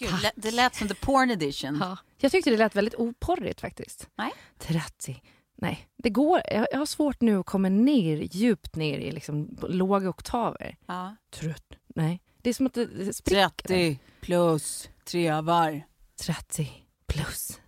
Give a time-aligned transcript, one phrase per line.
[0.00, 1.78] Gud, lä- det lät som the porn edition.
[1.80, 1.96] Ja.
[2.18, 4.08] Jag tyckte det lät väldigt oporrigt faktiskt.
[4.18, 4.30] Nej.
[4.58, 5.22] 30.
[5.56, 6.40] Nej, det går.
[6.50, 10.76] Jag jag har svårt nu att komma ner, djupt ner i liksom låga oktaver.
[10.86, 11.16] Ja.
[11.30, 11.64] Trött.
[11.94, 12.20] Nej.
[12.42, 13.68] Det är som att det, det spricker.
[13.68, 15.86] 30 plus trevar.
[16.26, 16.70] 30
[17.08, 17.60] plus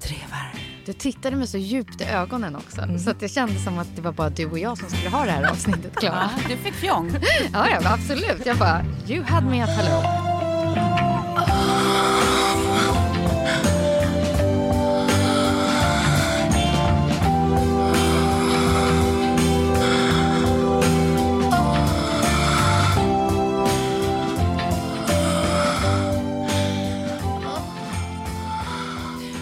[0.00, 0.54] trevar.
[0.86, 2.80] Du tittade mig så djupt i ögonen också.
[2.80, 2.98] Mm.
[2.98, 5.24] Så att det kändes som att det var bara du och jag som skulle ha
[5.24, 6.30] det här avsnittet Ja, Klara.
[6.48, 7.10] du fick fjong.
[7.52, 8.46] Ja, ja, absolut.
[8.46, 10.19] Jag bara, you had me at hello.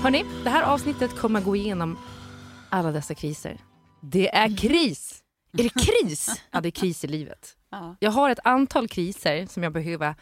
[0.09, 1.99] Hörni, det här avsnittet kommer gå igenom
[2.71, 3.59] alla dessa kriser.
[4.01, 5.23] Det är kris!
[5.59, 6.43] Är det kris?
[6.51, 7.57] Ja, det är kris i livet.
[7.71, 7.97] Ja.
[8.01, 10.15] Jag har ett antal kriser som jag behöver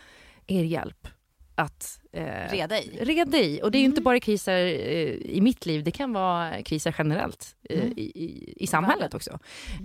[0.47, 1.09] er hjälp
[1.55, 2.99] att eh, Reda i.
[3.05, 3.61] reda i.
[3.63, 6.95] Och det är ju inte bara kriser eh, i mitt liv, det kan vara kriser
[6.99, 9.31] generellt eh, i, i, i samhället också.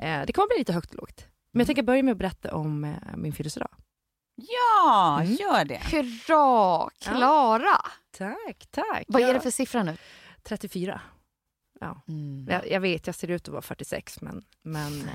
[0.01, 1.25] Eh, det kommer bli lite högt och lågt.
[1.53, 3.69] Men jag tänker börja med att berätta om eh, min födelsedag.
[4.35, 5.33] Ja, Mm.
[5.33, 5.81] gör det.
[5.91, 7.81] Hurra, Klara!
[8.21, 9.05] Tack, tack.
[9.07, 9.97] Vad är Ja, det för siffra nu?
[10.43, 11.01] 34.
[12.07, 12.47] Mm.
[12.49, 15.01] Jag, jag vet, jag ser ut att vara 46 men, men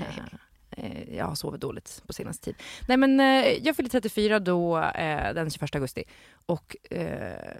[0.71, 2.55] eh, eh, jag har sovit dåligt på senaste tid.
[2.87, 6.03] Nej men eh, jag fyllde 34 då eh, den 21 augusti
[6.45, 7.57] och eh,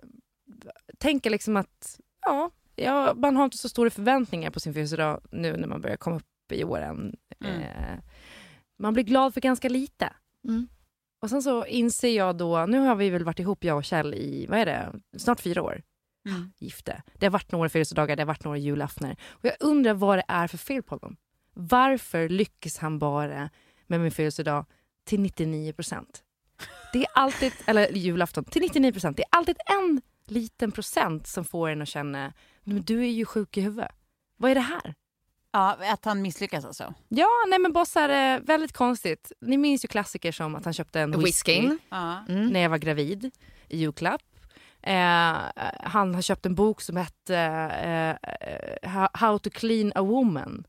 [0.98, 5.58] tänker liksom att ja, ja, man har inte så stora förväntningar på sin födelsedag nu
[5.58, 7.16] när man börjar komma upp i åren.
[7.40, 7.62] Mm.
[7.62, 8.00] Eh,
[8.80, 10.14] man blir glad för ganska lite.
[10.48, 10.68] Mm.
[11.22, 14.14] Och sen så inser jag då, nu har vi väl varit ihop jag och Kjell
[14.14, 15.82] i, vad är det, snart fyra år
[16.30, 16.52] Mm.
[16.58, 17.04] gifte.
[17.14, 19.16] Det har varit några födelsedagar, det har varit några julaftnar.
[19.30, 21.18] Och jag undrar vad det är för fel på honom.
[21.54, 23.50] Varför lyckas han bara
[23.88, 24.66] med min födelsedag
[25.06, 26.24] till 99 procent?
[26.94, 29.18] Det är alltid, eller julafton, till 99 procent.
[29.18, 32.34] Det är alltid en liten procent som får en att känna,
[32.64, 33.92] men du är ju sjuk i huvudet.
[34.38, 34.96] Vad är det här?
[35.58, 36.94] Ja, att han misslyckas alltså.
[37.10, 39.32] Ja, nej men bara så här, eh, väldigt konstigt.
[39.42, 41.70] Ni minns ju klassiker som att han köpte en whisky.
[42.30, 42.48] Mm.
[42.50, 43.32] när jag var gravid
[43.68, 44.22] i julklapp.
[44.82, 45.36] Eh,
[45.84, 50.64] han har köpt en bok som hette eh, How- How to clean a woman.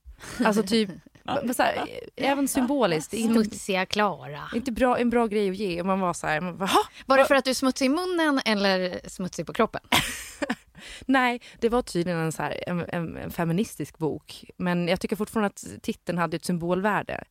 [0.44, 0.90] Alltså typ,
[1.58, 1.76] här,
[2.16, 3.14] eh, även symboliskt.
[3.14, 4.42] Inte, Smutsiga Klara.
[4.54, 5.82] inte bra, en bra grej att ge.
[5.82, 6.70] Man var så här, man bara?
[7.06, 9.80] Var det för att du är smutsig i munnen eller smutsig på kroppen?
[11.06, 14.44] Nej, det var tydligen en, så här, en, en, en feministisk bok.
[14.56, 17.24] Men jag tycker fortfarande att titeln hade ett symbolvärde.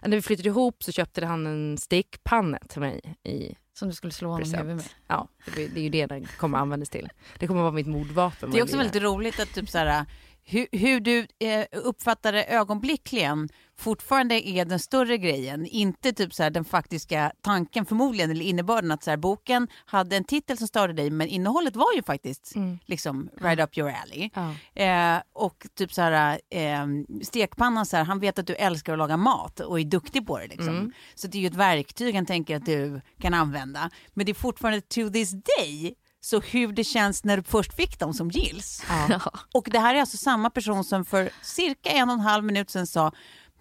[0.00, 4.12] När vi flyttade ihop så köpte han en stekpanna till mig i Som du skulle
[4.12, 4.84] slå honom i huvudet med.
[5.06, 7.08] Ja, det, det är ju det den kommer användas till.
[7.38, 8.50] Det kommer vara mitt mordvapen.
[8.50, 10.06] Det är också väldigt roligt att typ så här,
[10.44, 13.48] hur, hur du eh, uppfattar det ögonblickligen
[13.78, 15.66] fortfarande är den större grejen.
[15.66, 20.16] Inte typ så här, den faktiska tanken förmodligen, eller innebörden att så här, boken hade
[20.16, 22.78] en titel som störde dig, men innehållet var ju faktiskt Mm.
[22.86, 24.30] liksom right up your alley.
[24.34, 24.54] Ja.
[24.82, 26.86] Eh, och typ så här, eh,
[27.22, 30.38] stekpannan, så här, han vet att du älskar att laga mat och är duktig på
[30.38, 30.46] det.
[30.46, 30.68] Liksom.
[30.68, 30.92] Mm.
[31.14, 33.90] Så det är ju ett verktyg han tänker att du kan använda.
[34.14, 37.98] Men det är fortfarande to this day så hur det känns när du först fick
[37.98, 38.84] dem som gills.
[39.08, 39.20] Ja.
[39.54, 42.70] Och det här är alltså samma person som för cirka en och en halv minut
[42.70, 43.12] sedan sa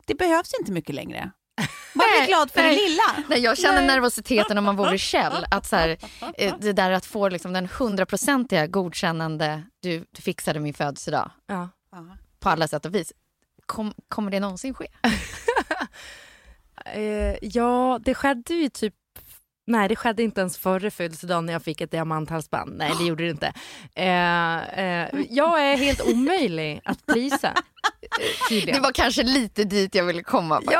[0.06, 1.32] det behövs inte mycket längre.
[1.96, 3.04] Bara bli glad för det lilla.
[3.30, 5.46] Nej, jag känner nervositeten om man vore Kjell.
[5.52, 5.98] Att så här,
[6.38, 11.70] eh, det där att få liksom den hundraprocentiga godkännande, du, du fixade min födelsedag Ja.
[12.40, 13.14] på alla sätt och vis.
[13.66, 14.88] Kom, kommer det någonsin ske?
[16.86, 18.96] Eh, ja, det skedde ju typ
[19.72, 22.78] Nej, det skedde inte ens före födelsedagen när jag fick ett diamanthalsband.
[22.78, 23.54] Nej, det gjorde det inte.
[23.96, 27.48] Eh, eh, jag är helt omöjlig att prisa.
[27.48, 28.76] Eh, tydligen.
[28.76, 30.74] Det var kanske lite dit jag ville komma faktiskt.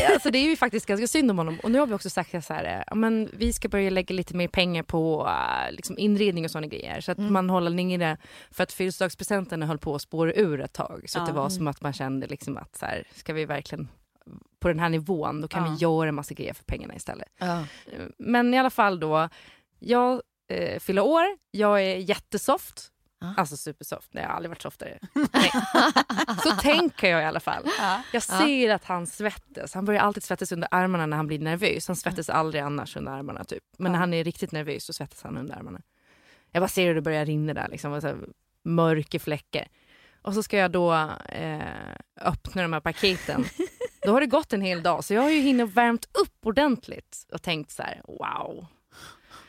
[0.00, 1.58] Ja, alltså det är ju faktiskt ganska synd om honom.
[1.62, 4.14] Och nu har vi också sagt så här, eh, ja, men vi ska börja lägga
[4.14, 7.00] lite mer pengar på eh, liksom inredning och sådana grejer.
[7.00, 7.32] Så att Mm.
[7.32, 8.16] man håller nere,
[8.50, 11.04] för att födelsedagspresenterna höll på att spåra ur ett tag.
[11.06, 11.42] Så att det Ja.
[11.42, 13.88] var som att man kände liksom att så här, ska vi verkligen
[14.60, 15.70] på den här nivån, då kan Ja.
[15.70, 17.28] vi göra en massa grejer för pengarna istället.
[17.38, 17.64] Ja.
[18.18, 19.28] Men i alla fall då,
[19.78, 22.88] jag eh, fyller år, jag är jättesoft.
[23.20, 23.34] Ja.
[23.36, 24.98] Alltså supersoft, nej jag har aldrig varit softare.
[26.42, 27.62] Så tänker jag i alla fall.
[28.12, 29.74] Jag ser att han svettas.
[29.74, 31.86] Han börjar alltid svettas under armarna när han blir nervös.
[31.86, 33.44] Han svettas aldrig annars under armarna.
[33.44, 33.62] Typ.
[33.78, 35.80] Men när han är riktigt nervös så svettas han under armarna.
[36.52, 37.68] Jag bara ser hur det börjar rinna där.
[37.68, 38.16] Liksom, så här,
[38.64, 39.68] mörka fläckar.
[40.22, 40.92] Och så ska jag då
[41.28, 41.60] eh,
[42.20, 43.44] öppna de här paketen.
[44.06, 47.26] Då har det gått en hel dag så jag har ju hinnit värmt upp ordentligt
[47.32, 48.66] och tänkt så här: wow.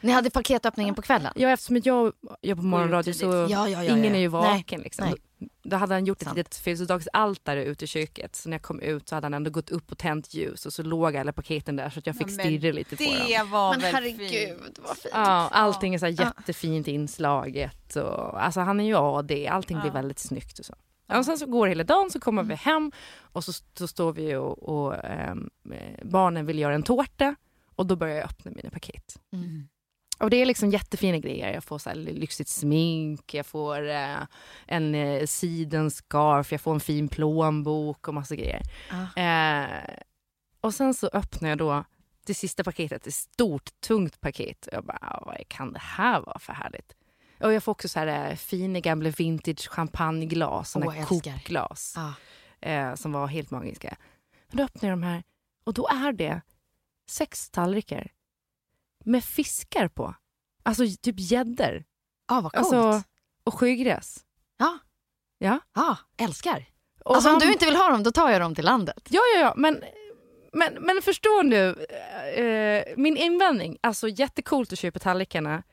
[0.02, 1.34] Ni hade paketöppningen på kvällen?
[1.36, 4.10] Ja, eftersom jag jobbar på morgonradio så Ja, ja, ja, ingen ja.
[4.10, 4.82] är ju Nej, vaken.
[4.82, 5.06] liksom.
[5.06, 5.16] nej.
[5.64, 6.38] Då, hade han gjort ett Sant.
[6.38, 8.36] litet födelsedagsaltare ute i köket.
[8.36, 10.74] Så när jag kom ut så hade han ändå gått upp och tänt ljus och
[10.74, 13.14] så låg alla paketen där så att jag fick stirra lite på dem.
[13.28, 14.80] Det var Men väl herregud fint.
[14.88, 15.14] vad fint.
[15.14, 17.96] Ja, allting är så här jättefint inslaget.
[17.96, 20.76] Och, alltså han är ju AD, allting blir väldigt snyggt och så.
[21.08, 24.14] Ja, och sen så går hela dagen så kommer vi hem och så, så står
[24.14, 25.36] vi och, och eh,
[26.04, 27.36] barnen vill göra en tårta
[27.76, 29.16] och då börjar jag öppna mina paket.
[29.34, 29.68] Mm.
[30.20, 31.54] Och det är liksom jättefina grejer.
[31.54, 34.18] Jag får så lyxigt smink, jag får eh,
[34.68, 38.62] en eh, sidenscarf, jag får en fin plånbok och massa grejer.
[38.92, 39.22] Ah.
[39.22, 39.96] Eh,
[40.62, 41.84] och sen så öppnar jag då
[42.26, 44.66] det sista paketet, ett stort tungt paket.
[44.68, 46.94] Och jag bara, "Ah, vad kan det här vara för härligt?
[47.44, 51.06] Och jag får också så här eh, fina gamla vintage champagneglas, såna älskar.
[51.06, 52.14] Coop-glas Ah.
[52.70, 53.98] eh, som var helt magiska.
[54.48, 55.24] Men då öppnar jag de här
[55.64, 56.42] och då är det
[57.10, 58.12] sex tallrikar
[59.06, 60.16] med fiskar på.
[60.64, 61.84] Alltså typ gäddor
[62.26, 62.74] Ah, vad coolt.
[62.74, 63.04] alltså,
[63.44, 64.26] och sjögräs.
[64.58, 64.78] ja.
[65.38, 65.60] Ja.
[65.74, 66.66] ja, älskar.
[67.06, 69.08] Och alltså om du inte vill ha dem, då tar jag dem till landet.
[69.10, 69.84] Ja, ja, ja, men,
[70.54, 71.86] men, men förstå nu,
[72.36, 75.64] eh, min invändning, alltså jättecoolt att köpa tallrikarna.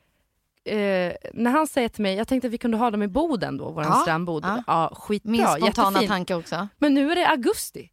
[0.65, 3.57] Eh, när han säger till mig, jag tänkte att vi kunde ha dem i Boden
[3.57, 4.43] då, vår Ja, strandbod.
[4.45, 4.63] ja.
[4.67, 4.91] Ja.
[4.95, 6.09] skitbra, Min spontana jättefint.
[6.09, 6.67] tanke också.
[6.77, 7.89] Men nu är det augusti.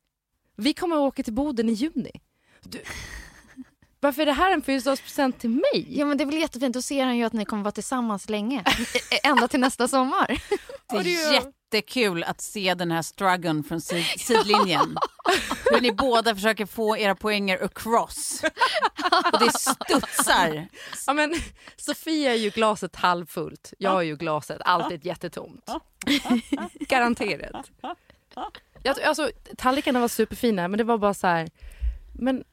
[0.57, 2.11] Vi kommer att åka till Boden i juni.
[2.63, 2.79] Du,
[4.01, 5.87] varför är det här en födelsedagspresent till mig?
[5.89, 8.29] Ja men det är väl jättefint, då ser han ju att ni kommer vara tillsammans
[8.29, 8.61] länge.
[9.11, 10.27] Ä- Ända till nästa sommar.
[10.91, 14.97] Det är jättekul att se den här struggeln från sid sidlinjen.
[15.71, 18.43] Hur ni båda försöker få era poänger across.
[19.33, 20.69] Och det studsar.
[21.07, 21.35] Ja, men,
[21.77, 25.71] Sofia är ju glaset halvfullt, jag är ju glaset alltid jättetomt.
[26.89, 27.71] Garanterat.
[28.83, 31.49] Jag, alltså, tallrikarna var superfina men det var bara så här,
[32.15, 32.45] men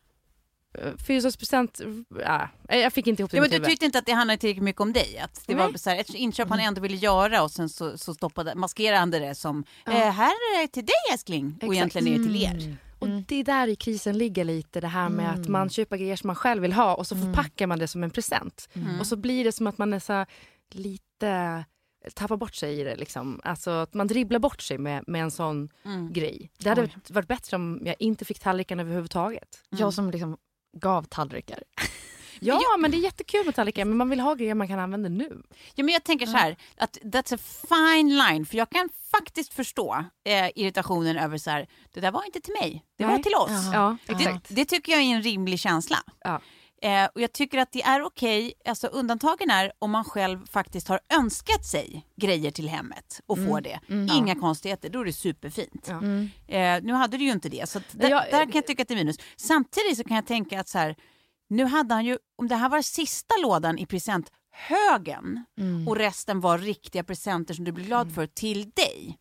[0.98, 1.82] födelsedagspresent,
[2.20, 3.70] ja, jag fick inte ihop det Ja, men du huvud.
[3.70, 5.18] tyckte inte att det handlade tillräckligt mycket om dig?
[5.18, 5.80] Att det var Nej.
[5.80, 9.12] så här, ett inköp han ändå ville göra och sen så, så stoppade, maskerade han
[9.12, 11.74] det som eh, här är det till dig älskling och Exakt.
[11.74, 12.78] egentligen är det till er.
[13.00, 16.16] Och det är där i krisen ligger lite, det här med att man köper grejer
[16.16, 18.70] som man själv vill ha och så förpackar man det som en present.
[19.00, 20.26] Och så blir det som att man är så
[20.72, 21.66] lite
[22.14, 22.96] tappar bort sig i det.
[22.96, 23.42] Liksom.
[23.44, 25.70] Alltså att man dribblar bort sig med, med en sån
[26.12, 26.52] grej.
[26.58, 29.64] Det hade varit bättre om jag inte fick tallriken överhuvudtaget.
[29.70, 30.38] Jag som liksom
[30.76, 31.64] gav tallrikar.
[32.40, 35.10] Ja, men det är jättekul med tallrikar men man vill ha grejer man kan använda
[35.10, 35.42] nu.
[35.76, 37.38] Ja, men jag tänker så här, att that's a
[37.70, 38.46] fine line.
[38.46, 42.54] För jag kan faktiskt förstå eh, irritationen över så här, det där var inte till
[42.62, 43.24] mig, det var Nej.
[43.24, 43.52] till oss.
[43.74, 44.46] Ja, Det, exakt.
[44.50, 45.98] det tycker jag är en rimlig känsla.
[46.24, 46.42] Ja.
[46.86, 50.88] Eh, och jag tycker att det är okej, alltså undantagen är om man själv faktiskt
[50.88, 53.80] har önskat sig grejer till hemmet och får det.
[54.14, 55.88] Inga konstigheter, då är det superfint.
[55.90, 55.96] Ja.
[56.56, 58.82] Eh, nu hade du ju inte det, så att där, Jag- där kan jag tycka
[58.82, 59.18] att det är minus.
[59.36, 60.96] Samtidigt så kan jag tänka att så här,
[61.50, 65.46] nu hade han ju, om det här var sista lådan i presenthögen
[65.88, 69.18] och resten var riktiga presenter som du blir glad för till dig.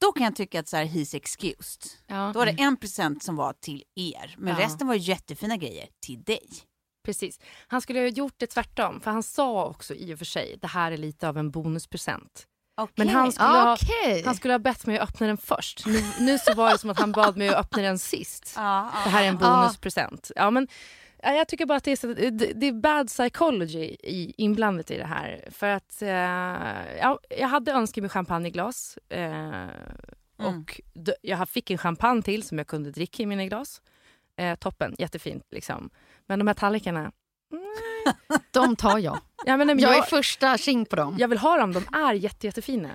[0.00, 1.82] Då kan jag tycka att så här, he's excused.
[2.06, 2.30] Ja.
[2.34, 4.60] Då var det en present som var till er, men Ja.
[4.66, 6.48] resten var ju jättefina grejer till dig.
[7.04, 7.40] Precis.
[7.68, 10.66] Han skulle ha gjort det tvärtom för han sa också i och för sig det
[10.66, 12.46] här är lite av en bonuspresent.
[12.96, 14.22] Men han skulle, ha, Okej.
[14.26, 15.86] han skulle ha bett mig att öppna den först.
[15.86, 18.52] Nu, nu så var det som att han bad mig att öppna den sist.
[18.56, 20.30] Ja, Det här är en bonuspresent.
[20.36, 20.68] Ja, men,
[21.22, 24.90] ja, jag tycker bara att det är, så, det, det är bad psychology i, inblandat
[24.90, 25.48] i det här.
[25.50, 26.08] För att eh,
[27.00, 28.98] ja, jag hade önskat mig champagneglas.
[29.08, 29.66] Eh,
[30.36, 33.82] Och d- jag fick en champagne till som jag kunde dricka i mina glas.
[34.36, 35.90] Eh, toppen, jättefint liksom.
[36.26, 37.12] Men de här tallrikarna,
[38.50, 39.18] De tar jag.
[39.46, 41.16] ja, men, nej, men Jag är jag, första tjing på dem.
[41.18, 42.88] jag vill ha dem, de är jätte, jättefina.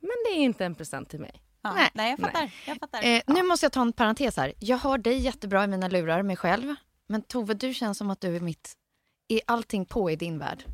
[0.00, 1.40] Men det är inte en present till mig.
[1.62, 1.72] Ja.
[1.74, 1.90] Nej.
[1.94, 2.10] Nej.
[2.10, 2.50] jag fattar.
[2.66, 3.02] Jag fattar.
[3.04, 4.52] Eh, nu måste jag ta en parentes här.
[4.58, 6.74] Jag hör dig jättebra i mina lurar, mig själv.
[7.08, 8.72] Men Tove, du känns som att du är mitt...
[9.28, 10.64] Är allting på i din värld?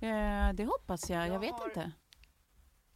[0.00, 1.28] Eh, det hoppas jag.
[1.28, 1.90] Jag vet inte.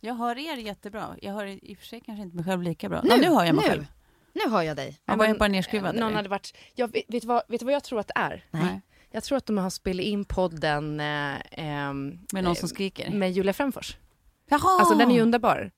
[0.00, 1.16] Jag hör er jättebra.
[1.23, 3.00] Jag hör i och för sig kanske inte mig själv lika bra.
[3.02, 3.71] Nu, ja, nu hör jag mig nu.
[3.71, 3.87] själv.
[4.35, 4.99] Nu hör jag dig.
[5.05, 5.95] Jag var ju bara nerskruvad.
[5.95, 6.17] Eh, Någon eller?
[6.17, 8.45] hade varit, jag, vet, vad, vet du vad jag tror att det är?
[8.50, 8.81] Nej.
[9.11, 13.11] Jag tror att de har spelat in podden eh, ehm, Med någon som eh, skriker.
[13.11, 13.97] med Julia Fränfors.
[14.49, 14.79] Jaha!
[14.81, 15.71] Alltså den är ju underbar.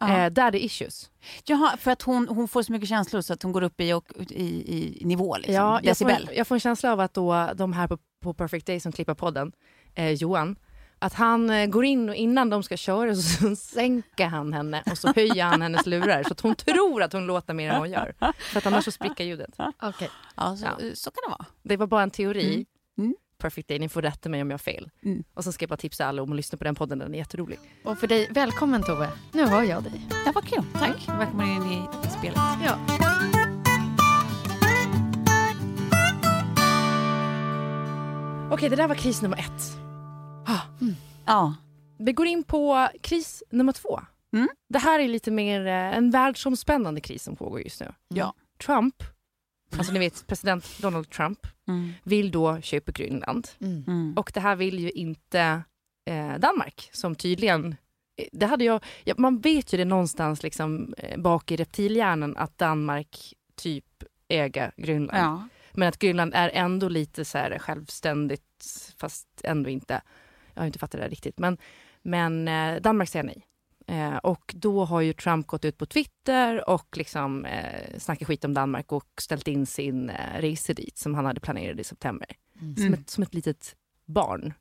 [0.00, 0.18] Ja.
[0.18, 1.10] Eh, där är issues.
[1.44, 3.92] Jaha, för att hon, hon får så mycket känslor så att hon går upp i,
[3.92, 5.54] och, i, i nivå, liksom.
[5.54, 8.66] Ja, jag, får, jag får en känsla av att då de här på, på Perfect
[8.66, 9.52] Day som klipper podden,
[9.94, 10.56] eh, Johan,
[11.04, 14.98] att han eh, går in och innan de ska köra så sänker han henne och
[14.98, 17.90] så höjer han hennes lurar så att hon tror att hon låter mer än hon
[17.90, 18.14] gör.
[18.38, 19.50] För att annars så spricker ljudet.
[19.82, 20.10] Okej.
[20.36, 20.76] Ja, så, Ja.
[20.94, 21.46] så kan det vara.
[21.62, 22.54] Det var bara en teori.
[22.54, 22.64] Mm.
[22.98, 23.14] Mm.
[23.38, 24.90] Perfect Day, ni får rätta mig om jag har fel.
[25.04, 25.24] Mm.
[25.34, 27.18] Och så ska jag bara tipsa alla om att lyssna på den podden, den är
[27.18, 27.58] jätterolig.
[27.84, 29.08] Och för dig, välkommen Tove.
[29.32, 30.06] Nu hör jag dig.
[30.26, 30.64] Ja, vad kul.
[30.72, 31.08] Tack.
[31.18, 32.38] Välkommen in i, i spelet.
[32.64, 32.78] Ja.
[38.50, 39.83] Okej, det där var kris nummer ett.
[41.26, 41.54] Ja.
[41.98, 44.00] Vi går in på kris nummer två.
[44.32, 44.48] Mm.
[44.68, 47.92] Det här är lite mer eh, en världsomspännande kris som pågår just nu.
[48.08, 48.34] Ja.
[48.66, 48.94] Trump,
[49.78, 51.92] alltså ni vet president Donald Trump, Mm.
[52.02, 53.48] vill då köpa Grönland.
[53.60, 53.84] Mm.
[53.86, 54.14] Mm.
[54.16, 55.62] Och det här vill ju inte
[56.10, 57.76] eh, Danmark som tydligen
[58.16, 62.36] eh, det hade jag, ja, man vet ju det någonstans liksom, eh, bak i reptilhjärnan
[62.36, 63.84] att Danmark typ
[64.28, 65.18] äger Grönland.
[65.18, 65.48] Ja.
[65.72, 70.02] Men att Grönland är ändå lite så här självständigt fast ändå inte.
[70.54, 71.38] Jag har inte fattat det riktigt.
[71.38, 71.58] Men,
[72.02, 73.46] men eh, Danmark säger nej.
[73.86, 78.44] Eh, och då har ju Trump gått ut på Twitter och liksom eh, snackat skit
[78.44, 82.28] om Danmark och ställt in sin eh, resa dit som han hade planerat i september.
[82.58, 82.94] Som, Mm.
[82.94, 84.54] ett, som ett litet barn.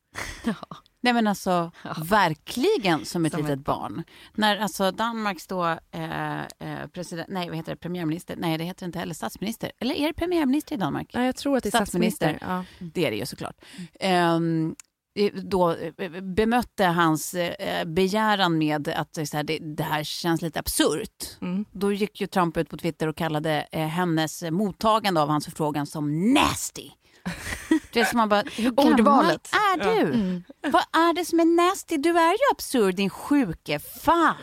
[1.01, 1.71] Nej men alltså
[2.09, 4.03] verkligen som ett Som litet ett barn.
[4.33, 8.85] När alltså Danmarks då eh, eh, president, nej vad heter det, premiärminister, nej det heter
[8.85, 9.71] inte heller statsminister.
[9.79, 11.11] Eller är det premiärminister i Danmark?
[11.13, 12.37] Nej, jag tror att det är Statsminister.
[12.37, 12.75] statsminister.
[12.79, 12.87] Ja.
[12.93, 13.55] Det är det ju såklart.
[13.99, 14.75] Ehm, eh,
[15.43, 20.41] då eh, bemötte hans eh, begäran med att eh, så här, det, det här känns
[20.41, 21.37] lite absurt.
[21.41, 21.65] Mm.
[21.71, 25.85] Då gick ju Trump ut på Twitter och kallade eh, hennes mottagande av hans förfrågan
[25.85, 26.89] som nasty.
[27.99, 29.49] Är som man bara, hur gammal Ordvalet.
[29.53, 30.01] är du?
[30.01, 30.43] Mm.
[30.61, 31.97] Vad är det som är nasty?
[31.97, 34.35] Du är ju absurd din sjuke fan.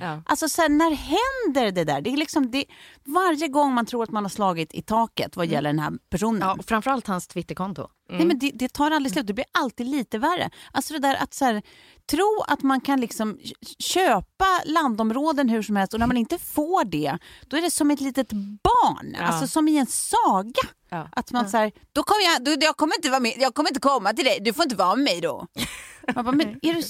[0.00, 0.22] Ja.
[0.26, 2.00] Alltså så här, när händer det där?
[2.00, 2.64] Det är liksom det,
[3.04, 6.40] varje gång man tror att man har slagit i taket vad gäller den här personen.
[6.40, 7.88] Ja, och framförallt hans Twitterkonto.
[8.10, 10.50] Nej, men det, det tar aldrig slut, det blir alltid lite värre.
[10.72, 11.62] Alltså det där att så här,
[12.10, 13.38] tro att man kan liksom
[13.78, 17.90] köpa landområden hur som helst och när man inte får det, då är det som
[17.90, 19.16] ett litet barn.
[19.18, 19.24] Ja.
[19.24, 20.62] Alltså som i en saga.
[20.88, 21.08] Ja.
[21.12, 23.70] Att man så här, då kommer jag, då, jag, kommer inte vara med, jag kommer
[23.70, 25.46] inte komma till dig, du får inte vara med mig då.
[26.14, 26.82] Man bara, men är du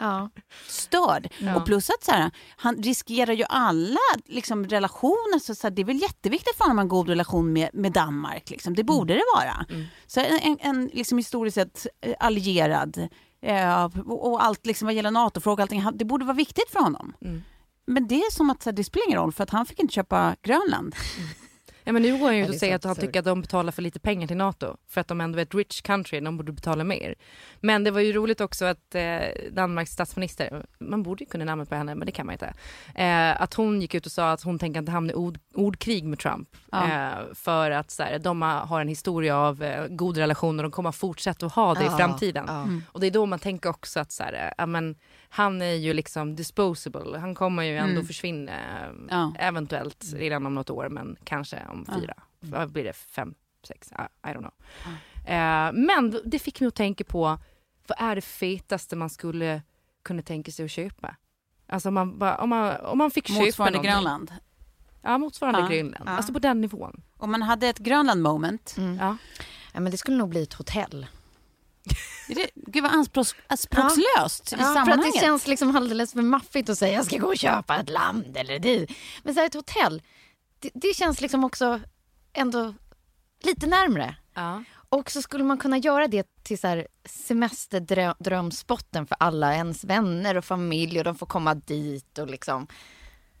[0.00, 0.30] Ja.
[0.68, 1.28] störd?
[1.56, 5.38] Och plus att så här, han riskerar ju alla liksom, relationer.
[5.38, 7.70] Så, så här, det är väl jätteviktigt för honom att ha en god relation med,
[7.72, 8.50] med Danmark.
[8.50, 8.74] Liksom.
[8.74, 9.66] Det borde det vara.
[10.06, 13.08] Så en, en, liksom, historiskt sett eh, allierad
[14.06, 17.12] och, och allt liksom, vad gäller NATO-frågor, allting, det borde vara viktigt för honom.
[17.20, 17.42] Mm.
[17.86, 20.36] Men det är som att det spelar ingen roll för att han fick inte köpa
[20.42, 20.94] Grönland.
[21.86, 23.82] Ja, men nu går han ut och säger att han tycker att de betalar för
[23.82, 24.76] lite pengar till NATO.
[24.88, 27.14] För att de ändå är ett rich country, de borde betala mer.
[27.60, 29.18] Men det var ju roligt också att eh,
[29.52, 32.54] Danmarks statsminister, man borde ju kunna namnet på henne men det kan man inte.
[32.94, 36.04] Eh, att hon gick ut och sa att hon tänker inte hamna i ord, ordkrig
[36.04, 36.48] med Trump.
[36.72, 36.84] Ja.
[36.84, 40.72] Eh, för att så här, de har en historia av eh, god relation och de
[40.72, 42.44] kommer fortsätta att ha det Ja, i framtiden.
[42.48, 42.66] ja.
[42.92, 44.96] Och det är då man tänker också att så här, eh, ja, men,
[45.36, 47.18] han är ju liksom disposable.
[47.18, 48.06] Han kommer ju ändå Mm.
[48.06, 48.52] försvinna.
[48.52, 49.32] eh, Ja.
[49.38, 51.94] Eventuellt redan om något år men kanske om Ja.
[52.00, 52.14] fyra.
[52.40, 52.92] Vad blir det?
[52.92, 53.34] Fem?
[53.66, 53.92] Sex?
[53.92, 54.52] I, I don't know.
[55.26, 57.38] Eh, men det fick mig att tänka på
[57.88, 59.62] vad är det fetaste man skulle
[60.04, 61.16] kunna tänka sig att köpa?
[61.68, 63.92] Alltså om man, bara, om man, om man fick köpa Motsvarande någonting.
[63.92, 64.32] Grönland.
[65.02, 65.68] Ja, motsvarande Ja.
[65.68, 66.04] Grönland.
[66.08, 66.12] Ja.
[66.12, 67.02] Alltså på den nivån.
[67.16, 68.74] Om man hade ett Grönland moment.
[68.78, 68.96] Mm.
[68.96, 69.16] Ja.
[69.72, 71.06] Ja, men det skulle nog bli ett hotell.
[72.54, 75.12] Gud vad anspråks, anspråkslöst i Ja, för att sammanhanget.
[75.14, 78.36] det känns liksom alldeles för maffigt att säga jag ska gå och köpa ett land
[78.36, 78.86] eller det.
[79.22, 80.02] Men så här, ett hotell,
[80.60, 81.80] det, det känns liksom också
[82.32, 82.74] ändå
[83.42, 84.16] lite närmre.
[84.34, 84.62] Ja.
[84.88, 90.36] Och så skulle man kunna göra det till så här semesterdrömspotten för alla ens vänner
[90.36, 92.66] och familj och de får komma dit och liksom.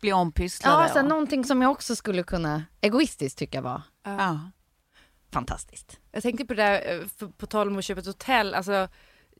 [0.00, 0.82] Bli ompysslade.
[0.82, 4.40] Ja, så här, och- någonting som jag också skulle kunna egoistiskt tycka var ja.
[5.40, 6.00] Fantastiskt.
[6.12, 8.54] Jag tänkte på det där, eh, på tal om att köpa ett hotell.
[8.54, 8.72] Alltså,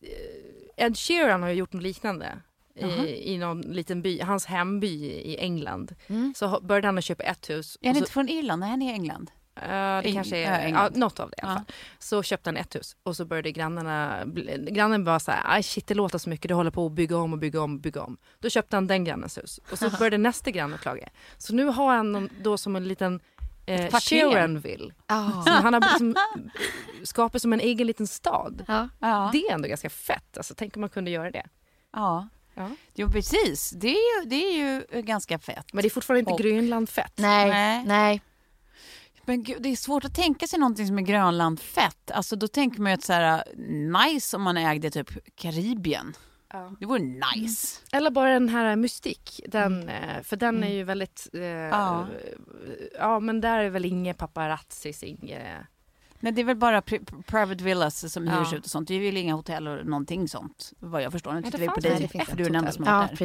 [0.03, 2.39] eh, Ed Sheeran har ju gjort något liknande.
[2.79, 5.95] i, i någon liten by, hans hemby i England.
[6.37, 7.79] Så ha- började han att köpa ett hus.
[7.81, 8.61] Är han så, inte från Irland?
[8.61, 9.31] Nej, han är i England.
[9.55, 10.97] Ja, det Eng- kanske är ja, England.
[10.97, 11.65] något av det i alla fall.
[11.99, 14.25] Så köpte han ett hus och så började grannarna,
[14.71, 17.33] grannen bara så här, shit det låter så mycket, det håller på att bygga om
[17.33, 18.17] och bygga om och bygga om.
[18.41, 21.09] Då köpte han den grannens hus och så började nästa granne klaga.
[21.39, 23.21] Så nu har han då som en liten
[23.67, 24.31] eh, kvarter.
[24.31, 24.95] Sheeranville.
[25.07, 25.43] Ja.
[25.47, 26.15] Så han har liksom
[27.03, 28.65] skapat som en egen liten stad.
[28.69, 28.89] Ja.
[29.01, 29.31] Ja.
[29.33, 31.47] Det är ändå ganska fett, alltså, tänk om man kunde göra det.
[31.93, 32.29] ja.
[32.59, 32.71] Ja.
[32.95, 33.71] Jo, precis.
[33.71, 34.53] Det är ju, det är
[34.93, 35.73] ju ganska fett.
[35.73, 37.13] Men det är fortfarande inte Och- Grönland fett.
[37.17, 37.85] Nej, Nej.
[37.87, 38.23] nej.
[39.25, 42.11] Men gud, det är svårt att tänka sig någonting som är Grönland fett.
[42.11, 43.45] Alltså då tänker man ju att så här,
[44.07, 46.15] nice om man ägde typ Karibien.
[46.81, 46.99] Det vore
[47.35, 47.81] nice.
[47.93, 51.29] Eller bara den här mystik, den, eh, för den är ju väldigt...
[51.33, 52.07] Eh, ja.
[52.99, 53.21] Ja.
[53.21, 55.67] men där är väl inga paparazzis, inga...
[56.21, 58.39] Nej, det är väl bara pri- private villas som Ja.
[58.41, 58.89] hyrs ut och sånt.
[58.89, 61.33] Det är väl inga hotell och någonting sånt vad jag förstår.
[61.33, 63.19] Nu det tittar vi på dig, för du är den enda som har Ja, varit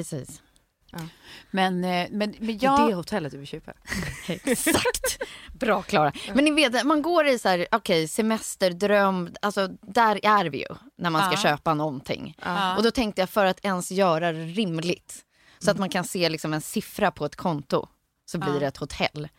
[0.91, 1.09] precis.
[1.51, 2.95] Men, eh, men, men Det är det jag...
[2.95, 3.73] hotellet du vill köpa.
[4.27, 5.17] Exakt.
[5.53, 6.11] Bra Klara.
[6.33, 10.57] Men ni vet, man går i så här, okej, semester, dröm, alltså där är vi
[10.57, 11.51] ju när man ska Ja.
[11.51, 12.35] köpa någonting.
[12.45, 12.77] Ja.
[12.77, 15.19] Och då tänkte jag för att ens göra det rimligt,
[15.59, 17.87] så att man kan se liksom en siffra på ett konto,
[18.25, 18.59] så blir Ja.
[18.59, 19.29] det ett hotell.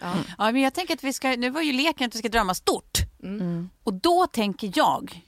[0.00, 0.12] Ja,
[0.52, 2.98] men jag tänker att vi ska, nu var ju leken att vi ska drömma stort.
[3.22, 3.70] Mm.
[3.84, 5.22] Och då tänker jag,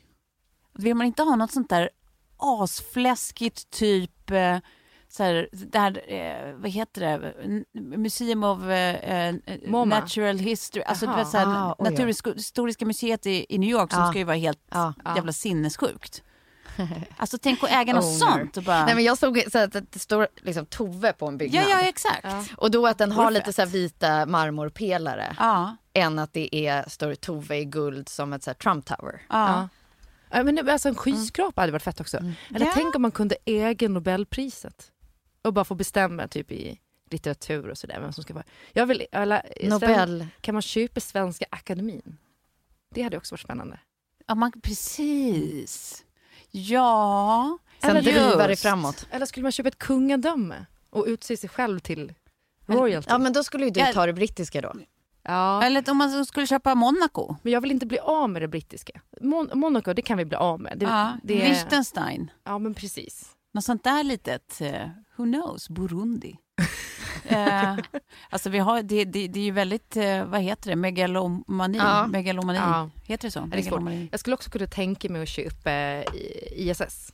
[0.78, 1.90] vill man inte ha något sånt där
[2.36, 4.58] asfläskigt typ, eh,
[5.08, 7.34] så här, där, eh, vad heter det,
[7.80, 9.34] Museum of eh, eh.
[9.86, 11.16] Natural History, alltså Jaha.
[11.16, 11.90] vet, så här, Ah, ja.
[11.90, 14.08] Naturhistoriska museet i, i New York som Ja.
[14.10, 14.94] ska ju vara helt Ja.
[15.16, 16.22] jävla sinnessjukt.
[17.16, 18.18] Alltså tänk att äga något Owner.
[18.18, 18.84] sånt och bara...
[18.86, 21.64] Nej, men jag såg så att det står liksom Tove på en byggnad.
[21.64, 22.26] Ja, ja exakt.
[22.56, 25.76] Och då att den har lite så här vita marmorpelare Ja.
[25.92, 29.22] än att det är, står Tove i guld som ett så här Trump Tower.
[29.28, 29.68] Ja.
[30.30, 32.16] Ja, men det- alltså en skyskrapa hade varit fett också.
[32.54, 32.72] Eller Ja.
[32.74, 34.90] tänk om man kunde äga Nobelpriset.
[35.44, 38.44] Och bara få bestämma typ i litteratur och sådär vem som ska vara.
[38.72, 40.26] Jag vill, eller, Nobel.
[40.40, 42.16] Kan man köpa Svenska Akademin?
[42.94, 43.78] Det hade också varit spännande.
[44.26, 46.04] Ja, man, precis.
[46.50, 47.58] Ja.
[47.80, 49.06] Sen Eller driva det framåt.
[49.10, 52.14] Eller skulle man köpa ett kungadöme och utse sig själv till
[52.66, 53.06] royalty?
[53.10, 54.72] Ja men då skulle ju du ta det brittiska då.
[55.22, 55.62] Ja.
[55.62, 57.36] Eller om man skulle köpa Monaco.
[57.42, 59.00] Men jag vill inte bli av med det brittiska.
[59.20, 60.78] Mon- Monaco, det kan vi bli av med.
[60.78, 61.12] Det, Ja.
[61.22, 62.30] det, Liechtenstein.
[62.44, 63.33] ja, men precis.
[63.54, 66.36] Något sånt där litet, eh, who knows, Burundi.
[67.24, 67.76] eh,
[68.30, 71.78] alltså vi har, det, det, det är ju väldigt, eh, vad heter det, megalomani.
[71.78, 72.06] Ja.
[72.06, 72.58] megalomani.
[72.58, 72.90] Ja.
[73.04, 73.40] Heter det så?
[73.40, 73.46] det.
[73.56, 74.08] Megalomani.
[74.10, 76.04] Jag skulle också kunna tänka mig att köpa eh,
[76.52, 77.12] ISS.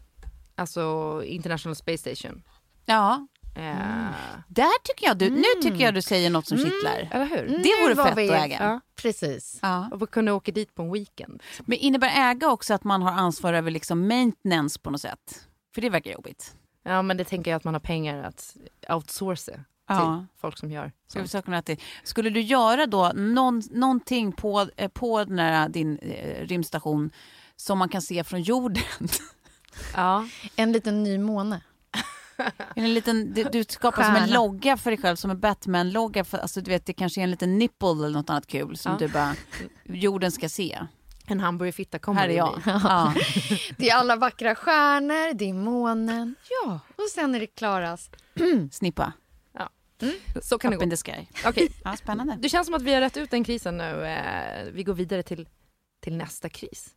[0.55, 2.43] Alltså International Space Station.
[2.87, 4.11] Ja, Eh,
[4.49, 7.09] där tycker jag du, nu tycker jag du säger något som kittlar.
[7.11, 7.47] Eller hur?
[7.63, 8.57] Det vore fett vi- att äga.
[8.61, 8.81] Ja.
[8.97, 9.59] Precis.
[9.63, 9.89] Ja.
[9.93, 11.43] Och kunna åka dit på en weekend.
[11.61, 15.47] Men innebär äga också att man har ansvar över liksom maintenance på något sätt?
[15.75, 16.55] För det verkar jobbigt.
[16.83, 18.57] Ja men det tänker jag att man har pengar att
[18.89, 20.27] outsourca till Ja.
[20.41, 20.93] folk som gör.
[21.07, 21.45] Sånt.
[22.05, 27.11] Skulle du göra då någon, någonting på, eh, på den här, din eh, rymdstation
[27.57, 28.83] som man kan se från jorden?
[29.95, 30.29] Ja.
[30.57, 31.61] En liten ny måne.
[32.77, 34.35] En liten, du, du skapar som en Stjärna.
[34.35, 36.25] logga för dig själv, som en Batman-logga.
[36.31, 38.99] Alltså, du vet, det kanske är en liten nipple eller något annat kul som Ja.
[38.99, 39.35] du bara,
[39.85, 40.79] jorden ska se.
[41.31, 42.61] En hamburgerfitta kommer Här är det jag.
[42.67, 43.15] Ja.
[43.77, 46.35] Det är alla vackra stjärnor, det är månen.
[46.65, 48.11] Ja, och sen är det Klaras.
[48.73, 49.13] Snippa.
[50.43, 50.85] Så kan det Up gå.
[50.85, 51.27] in the sky.
[51.47, 51.73] Okej.
[51.85, 52.37] Ja, spännande.
[52.41, 54.05] Det känns som att vi har rätt ut den krisen nu.
[54.07, 55.49] Eh, Vi går vidare till,
[56.01, 56.91] till nästa kris.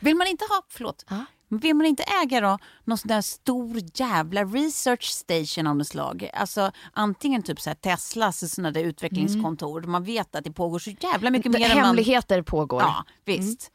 [0.00, 1.04] Vill man inte ha, förlåt,
[1.52, 6.30] Vill man inte äga då någon sån där stor jävla research station av något slag?
[6.34, 9.82] Alltså antingen typ så här Teslas såna där utvecklingskontor.
[9.82, 11.84] Man vet att det pågår så jävla mycket mer än man...
[11.86, 12.80] Hemligheter pågår.
[12.82, 13.70] Ja, visst.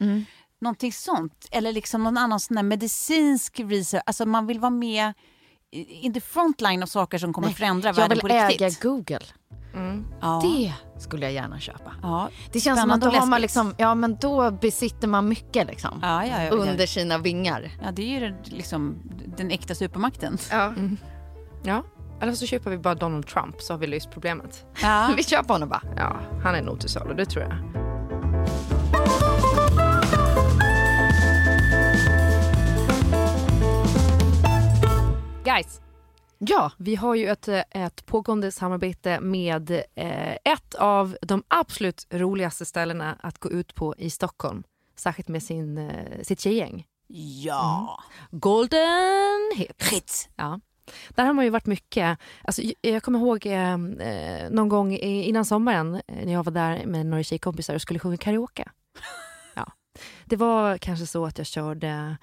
[0.61, 1.47] Någonting sånt.
[1.51, 4.03] Eller liksom någon annan sån här medicinsk research.
[4.05, 5.13] Alltså man vill vara med
[5.71, 8.61] i- in the frontline av saker som kommer förändra jag världen vill på riktigt.
[8.61, 9.19] äga Google.
[10.21, 10.41] Ja.
[10.43, 11.91] Det skulle jag gärna köpa.
[12.01, 12.29] ja.
[12.51, 15.67] Det känns som att Spännande då har man liksom, ja men då besitter man mycket
[15.67, 15.99] liksom.
[16.01, 16.88] Ja, ja, ja, Under ja.
[16.88, 17.71] sina vingar.
[17.83, 18.95] ja, det är ju den- liksom
[19.38, 20.38] den äkta supermakten.
[20.51, 20.73] Ja.
[21.63, 21.83] Ja.
[22.21, 24.65] Eller så köper vi bara Donald Trump så har vi löst problemet.
[24.81, 25.09] Ja.
[25.17, 25.81] Vi köper honom bara.
[25.97, 27.53] Ja, han är nog till salu, det tror jag.
[35.43, 35.81] Guys,
[36.37, 36.71] Ja.
[36.77, 43.17] vi har ju ett, ett pågående samarbete med eh, ett av de absolut roligaste ställena
[43.19, 44.63] att gå ut på i Stockholm.
[44.95, 46.85] Särskilt med sin, eh, sitt tjejgäng.
[47.43, 47.99] Ja.
[48.31, 49.91] Golden Hits.
[49.91, 50.29] Hits.
[50.35, 50.59] Ja.
[51.09, 52.19] Där har man ju varit mycket.
[52.43, 56.85] Alltså, jag kommer ihåg eh, eh, någon gång innan sommaren eh, när jag var där
[56.85, 58.65] med några tjejkompisar och skulle sjunga karaoke.
[60.25, 60.29] Ja.
[60.29, 62.17] Det var kanske så att jag körde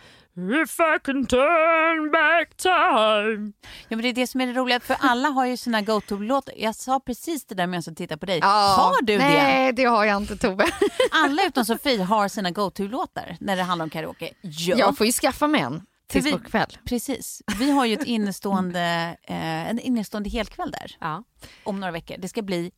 [0.64, 3.52] If I can turn back time.
[3.88, 6.54] Ja, men det är det som är det roliga, för alla har ju sina go-to-låtar.
[6.58, 8.40] Jag sa precis det där medan jag tittade på dig.
[8.42, 9.18] har du det?
[9.18, 10.64] Nej, det har jag inte Tove.
[11.12, 14.30] Alla utom Sofie har sina go-to-låtar när det handlar om karaoke.
[14.40, 16.78] Ja, Jag får ju skaffa mig en tills vi- kväll.
[16.84, 17.42] precis.
[17.58, 21.24] Vi har ju ett innestående, eh, en innestående helkväll där Ja,
[21.64, 22.16] om några veckor.
[22.18, 22.70] Det ska bli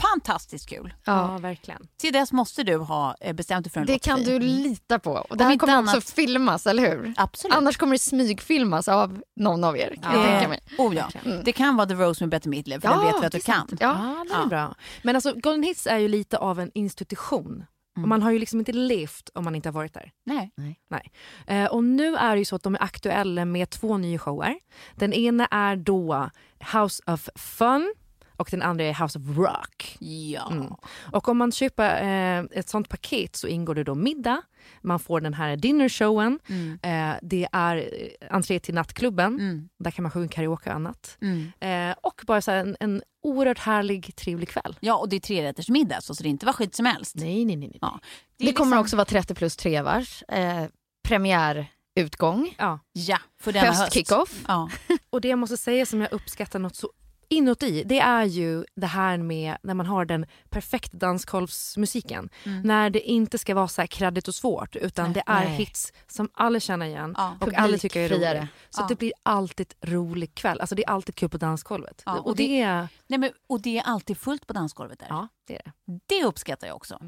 [0.00, 0.94] fantastiskt kul.
[1.04, 1.38] ja.
[1.38, 1.86] verkligen.
[2.00, 5.12] Till dess måste du ha eh, bestämt dig för en Det kan du lita på.
[5.12, 7.14] Och det här kommer annat- också filmas, eller hur?
[7.16, 7.56] Absolut.
[7.56, 10.60] Annars kommer det smygfilmas av någon av er, kan jag Eh, tänka mig.
[10.78, 11.08] Oh ja.
[11.44, 13.42] Det kan vara The Rose med Bette Midler, för det vet vi att det du
[13.44, 13.54] kan.
[13.68, 13.80] sant.
[13.80, 14.24] Ja.
[14.28, 14.74] Ja, det är bra.
[15.02, 17.64] Men alltså Golden Hits är ju lite av en institution.
[18.02, 20.12] Och man har ju liksom inte levt om man inte har varit där.
[20.26, 20.52] Nej.
[20.90, 21.12] Nej.
[21.46, 24.54] Eh, och nu är det ju så att de är aktuella med två nya shower.
[24.94, 26.30] Den ena är då
[26.72, 27.94] House of Fun
[28.40, 29.96] och den andra är House of Rock.
[30.00, 30.48] Ja.
[30.50, 30.66] Mm.
[31.12, 32.02] Och om man köper
[32.38, 34.42] eh, ett sånt paket så ingår det då middag,
[34.82, 36.78] man får den här dinnershowen, Mm.
[36.82, 39.68] eh, det är eh, entré till nattklubben, Mm.
[39.78, 41.18] där kan man sjunga karaoke och annat.
[41.22, 41.52] Mm.
[41.90, 44.76] Eh, och bara så här en, en oerhört härlig, trevlig kväll.
[44.80, 47.14] Ja, och det är trerättersmiddag så, så det inte var skit som helst.
[47.16, 47.68] Nej, nej, nej.
[47.68, 47.78] nej.
[47.82, 48.00] Ja.
[48.36, 50.64] Det, är kommer liksom- också vara 30 plus trevars, eh,
[51.08, 52.78] premiärutgång, Ja.
[52.92, 53.80] Ja, för denna höst.
[53.80, 54.44] höstkickoff.
[54.48, 54.70] Ja.
[55.10, 56.90] Och det jag måste säga som jag uppskattar något så
[57.30, 62.28] inåt i, det är ju det här med när man har den perfekta dansgolvsmusiken.
[62.64, 65.48] När det inte ska vara så här kraddigt och svårt utan det är Nej.
[65.56, 67.36] hits som alla känner igen Ja.
[67.40, 68.50] och alla tycker är roligt.
[68.70, 68.86] Så Ja.
[68.88, 70.60] det blir alltid rolig kväll.
[70.60, 72.02] Alltså det är alltid kul på dansgolvet.
[72.06, 72.88] Ja, och, och det, är...
[73.06, 75.06] Nej, men, och det är alltid fullt på dansgolvet där.
[75.10, 75.72] Ja, det är det.
[76.06, 76.98] Det uppskattar jag också.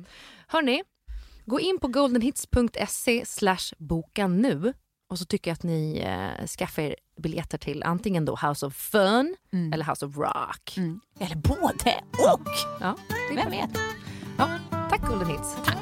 [0.47, 0.83] Hörni,
[1.45, 3.25] gå in på goldenhits.se
[3.79, 4.73] boka nu
[5.13, 8.75] och så tycker jag att ni eh, skaffar er biljetter till antingen då House of
[8.75, 9.37] Fun
[9.73, 10.77] eller House of Rock.
[10.77, 11.01] Mm.
[11.21, 11.95] Eller både
[12.33, 12.49] och.
[12.81, 12.97] Ja,
[13.35, 13.71] Vem vet?
[14.39, 14.49] Ja,
[14.91, 15.57] tack Golden Hits.
[15.65, 15.77] Tack.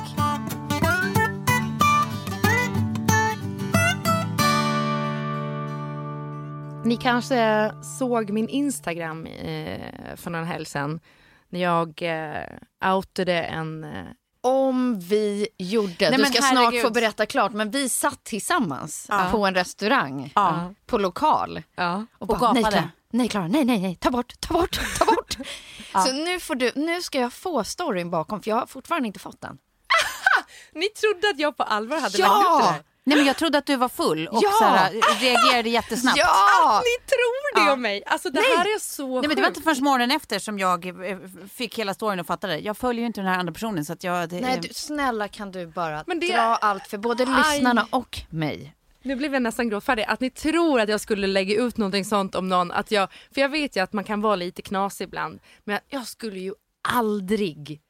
[6.85, 11.01] Ni kanske såg min Instagram eh, för någon helg sedan
[11.49, 13.87] när jag eh, outade en...
[14.43, 19.29] Om vi gjorde, Nej, du ska snart få berätta klart, men vi satt tillsammans Ja.
[19.33, 20.75] på en restaurang, Ja.
[20.87, 21.63] på lokal.
[21.77, 22.07] ja.
[22.19, 22.89] Och, Och bara, nej, gapade.
[23.13, 25.37] Nej Klara, nej, nej, nej, ta bort, ta bort, ta bort.
[26.07, 29.19] Så nu, får du, nu ska jag få storyn bakom, för jag har fortfarande inte
[29.19, 29.59] fått den.
[30.75, 32.27] Ni trodde att jag på allvar hade Ja!
[32.29, 32.90] lagt ut det där?
[33.05, 34.51] Nej, men jag trodde att du var full och Ja!
[34.59, 36.19] så här, reagerade jättesnabbt.
[36.19, 36.83] Ja!
[36.85, 37.73] Ni tror det Ja.
[37.73, 38.03] om mig!
[38.07, 39.57] Alltså det här är så Nej, men det var sjukt.
[39.57, 41.19] inte förrän morgonen efter som jag eh,
[41.53, 42.59] fick hela storyn och fattade.
[42.59, 44.29] Jag följer ju inte den här andra personen så att jag...
[44.29, 47.55] Det, Nej, du, snälla kan du bara Men det- dra allt för både Aj.
[47.55, 48.75] lyssnarna och mig.
[49.03, 50.05] Nu blev jag nästan gråtfärdig.
[50.09, 52.73] Att ni tror att jag skulle lägga ut någonting sånt om någon.
[52.73, 55.41] Att jag, för jag vet ju att man kan vara lite knasig ibland.
[55.65, 56.55] Men jag skulle ju
[56.89, 57.81] aldrig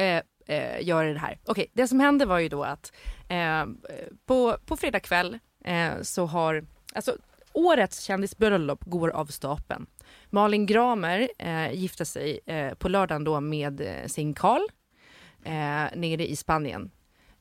[0.00, 1.38] eh, eh, göra det här.
[1.46, 2.92] Okej, det som hände var ju då att
[3.30, 3.66] eh,
[4.26, 6.64] på, på fredag kväll eh, så har,
[6.94, 7.16] alltså
[7.52, 9.86] årets kändisbröllop går av stapeln.
[10.30, 14.62] Malin Gramer eh, gifte sig eh, på lördagen då med eh, sin Karl
[15.44, 16.90] eh, nere i Spanien,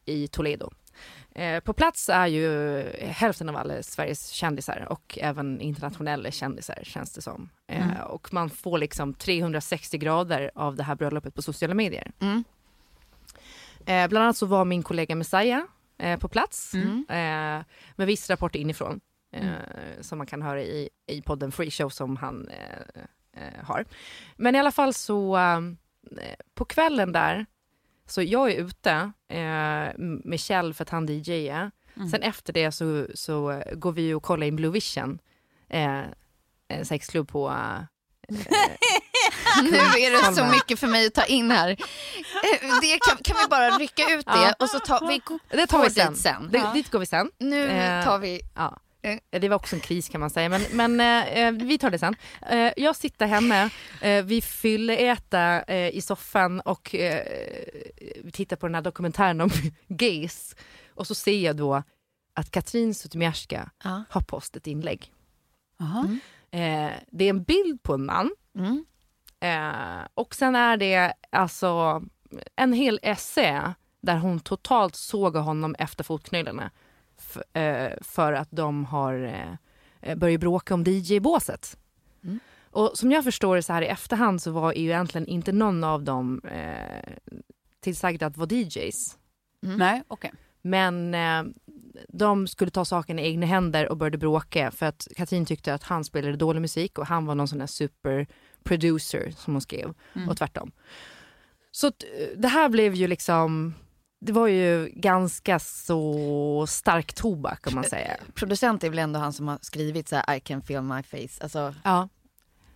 [0.06, 0.72] i Toledo.
[1.32, 7.14] Eh, på plats är ju hälften av alla Sveriges kändisar och även internationella kändisar känns
[7.14, 7.50] det som.
[7.68, 12.12] Eh, och man får liksom 360 grader av det här bröllopet på sociala medier.
[12.20, 12.44] Mm.
[13.86, 15.62] Bland annat så var min kollega Messiah
[16.00, 17.06] eh, på plats Mm.
[17.10, 19.00] eh, med viss rapport inifrån
[19.32, 19.52] eh,
[20.02, 23.04] som man kan höra i, i podden Free Show som han eh,
[23.44, 23.86] eh, har.
[24.36, 25.60] Men i alla fall så eh,
[26.54, 27.46] på kvällen där
[28.06, 29.12] så jag är ute
[30.24, 31.72] med Kjell för att han DJar.
[32.12, 35.20] Sen efter det så, så går vi och kollar in Blue Vision,
[35.70, 36.02] eh,
[36.84, 37.50] sexklubb på
[39.64, 41.70] Nu är det så mycket för mig att ta in här.
[41.70, 44.54] Eh, Det kan, kan vi bara rycka ut det Ja.
[44.60, 45.22] och så tar vi
[45.58, 46.14] Det tar vi sen.
[46.14, 46.50] dit sen.
[46.52, 47.32] Det, Dit går vi sen.
[47.40, 48.42] Nu Eh, tar vi...
[48.56, 48.80] Ja.
[49.02, 49.40] Eh.
[49.40, 52.16] Det var också en kris kan man säga, men, men eh, vi tar det sen.
[52.50, 53.70] Eh, jag sitter hemma,
[54.02, 56.90] eh, vi fylleäta eh, i soffan och
[58.24, 59.50] vi tittar på den här dokumentären om
[59.88, 60.56] gays.
[60.96, 61.84] Och så ser jag då
[62.34, 64.04] att Katrin Zytomierska Ja.
[64.10, 65.12] har postat inlägg.
[66.52, 68.86] Eh, det är en bild på en man Mm.
[69.40, 72.02] Eh, och sen är det alltså
[72.56, 76.72] en hel essä där hon totalt sågar honom efter fotknölarna.
[77.18, 79.34] F- eh, för att de har
[80.02, 81.78] eh, börjat bråka om DJ-båset.
[82.24, 82.40] Mm.
[82.72, 85.84] Och som jag förstår det så här i efterhand så var ju egentligen inte någon
[85.84, 87.14] av dem eh,
[87.80, 89.18] tillsagda att vara DJs.
[89.62, 90.32] Nej, okej.
[90.62, 91.44] Men eh,
[92.08, 95.84] de skulle ta saken i egna händer och började bråka för att Katrin tyckte att
[95.84, 98.28] han spelade dålig musik och han var någon sån där super
[98.64, 99.94] producer som hon skrev
[100.30, 100.72] och tvärtom.
[101.72, 101.94] Så eh,
[102.38, 103.74] det här blev ju liksom
[104.22, 108.18] det var ju ganska så stark tobak om man säger.
[108.34, 111.44] Producent är väl ändå han som har skrivit så här I can feel my face,
[111.44, 112.10] alltså Ja,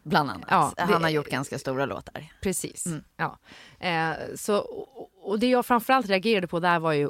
[0.03, 0.47] bland annat.
[0.49, 2.33] Ja, det- Han har gjort ganska stora låtar.
[2.41, 2.85] precis.
[2.85, 3.03] Mm.
[3.17, 3.39] Ja.
[3.79, 7.09] Eh, så, och- och det jag framförallt reagerade på där var ju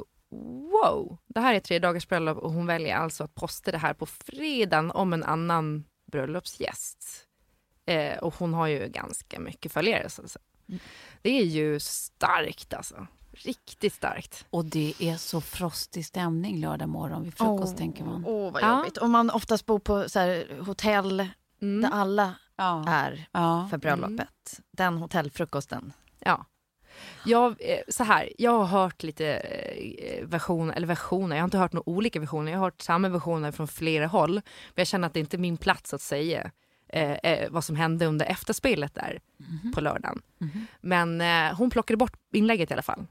[0.70, 3.94] wow, det här är tre dagars bröllop och hon väljer alltså att posta det här
[3.94, 7.26] på fredagen om en annan bröllopsgäst.
[7.86, 10.08] Eh, och hon har ju ganska mycket följare.
[10.10, 10.38] Så, så.
[11.22, 13.06] Det är ju starkt alltså.
[13.32, 14.46] Riktigt starkt.
[14.50, 18.24] Och det är så frostig stämning lördag morgon vid frukost tänker man.
[18.26, 18.78] Åh, vad Ja.
[18.78, 18.98] jobbigt.
[18.98, 21.28] Om man oftast bor på så här, hotell
[21.62, 21.82] Mm.
[21.82, 22.84] där alla Ja.
[22.88, 23.66] är Ja.
[23.70, 24.60] för bröllopet.
[24.70, 25.92] Den hotellfrukosten.
[26.18, 26.44] Ja.
[27.24, 31.58] Jag, eh, så här, jag har hört lite eh, versioner, eller versioner, jag har inte
[31.58, 34.32] hört några olika versioner, jag har hört samma versioner från flera håll.
[34.34, 34.42] Men
[34.74, 36.50] jag känner att det inte är min plats att säga
[36.94, 39.20] eh, eh, vad som hände under efterspelet där
[39.74, 40.22] på lördagen.
[40.80, 43.06] Men eh, hon plockade bort inlägget i alla fall.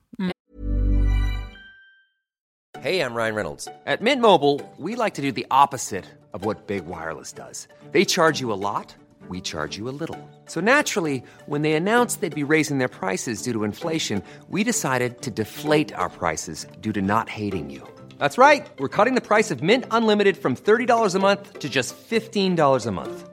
[2.79, 3.67] Hey, I'm Ryan Reynolds.
[3.85, 7.67] At Mint Mobile, we like to do the opposite of what Big Wireless does.
[7.91, 8.95] They charge you a lot,
[9.29, 10.17] we charge you a little.
[10.47, 15.21] So naturally, when they announced they'd be raising their prices due to inflation, we decided
[15.21, 17.81] to deflate our prices due to not hating you.
[18.19, 18.67] That's right.
[18.79, 22.91] We're cutting the price of Mint Unlimited from $30 a month to just $15 a
[22.91, 23.32] month.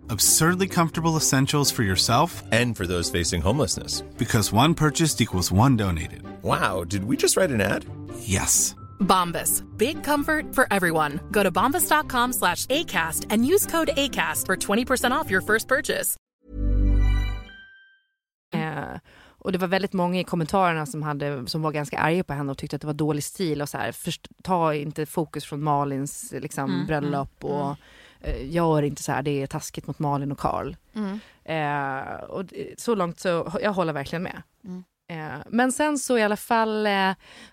[0.11, 4.01] Absurdly comfortable essentials for yourself And for those facing homelessness.
[4.17, 6.21] because one purchased equals one donated.
[6.43, 7.85] Wow, did we just write an ad?
[8.19, 8.75] Yes.
[8.99, 9.63] Bombas.
[9.77, 11.19] Big comfort for everyone.
[11.31, 16.17] Go to bombas.com slash ACAST and use code ACAST for 20% off your first purchase.
[18.53, 18.99] Eh,
[19.39, 22.51] och det var väldigt många i kommentarerna som, hade, som var ganska arga på henne
[22.51, 25.63] och tyckte att det var dålig stil och så här, först, ta inte fokus från
[25.63, 27.75] Malins liksom, bröllop och eh,
[28.43, 30.75] gör inte så här, det är taskigt mot Malin och Karl.
[31.45, 34.41] Eh, och det- så långt så, jag håller verkligen med.
[35.11, 37.11] Eh, men sen så i alla fall eh,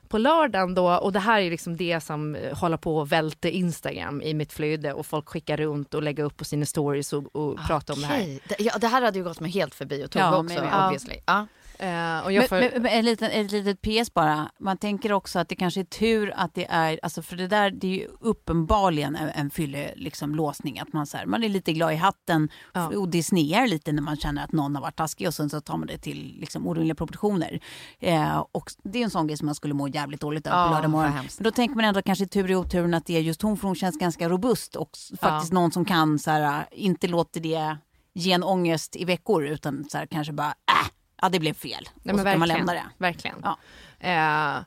[0.09, 3.49] på lördagen då, och det här är liksom det som eh, håller på att välta
[3.49, 7.37] Instagram i mitt flöde och folk skickar runt och lägger upp på sina stories och,
[7.37, 8.39] och pratar om det här.
[8.59, 11.17] Ja, det här hade ju gått mig helt förbi och tog Ja, också men- obviously.
[11.27, 11.47] Ja.
[11.79, 14.51] Eh, och jag Men, får, men, men en liten, ett litet PS bara.
[14.59, 17.71] Man tänker också att det kanske är tur att det är, alltså för det där
[17.71, 20.79] det är ju uppenbarligen en, en fylle liksom låsning.
[20.79, 22.87] Att man, så här, man är lite glad i hatten Ja.
[22.87, 25.61] och det snear lite när man känner att någon har varit taskig och sen så
[25.61, 27.61] tar man det till liksom orimliga proportioner.
[28.01, 30.67] Eh, och det är en sån grej som man skulle må jävligt dåligt av Ja,
[30.69, 31.13] på lördag morgon.
[31.15, 33.67] Men då tänker man ändå kanske tur i oturen att det är just hon för
[33.69, 37.77] hon känns ganska robust och faktiskt någon som kan så här, inte låter det
[38.15, 40.89] ge en ångest i veckor utan så här, kanske bara äh,
[41.23, 41.89] ja det blev fel.
[42.03, 42.85] Nej, och så kan man lämna det.
[42.99, 43.37] Verkligen.
[43.43, 43.59] Ja.
[44.01, 44.65] Eh,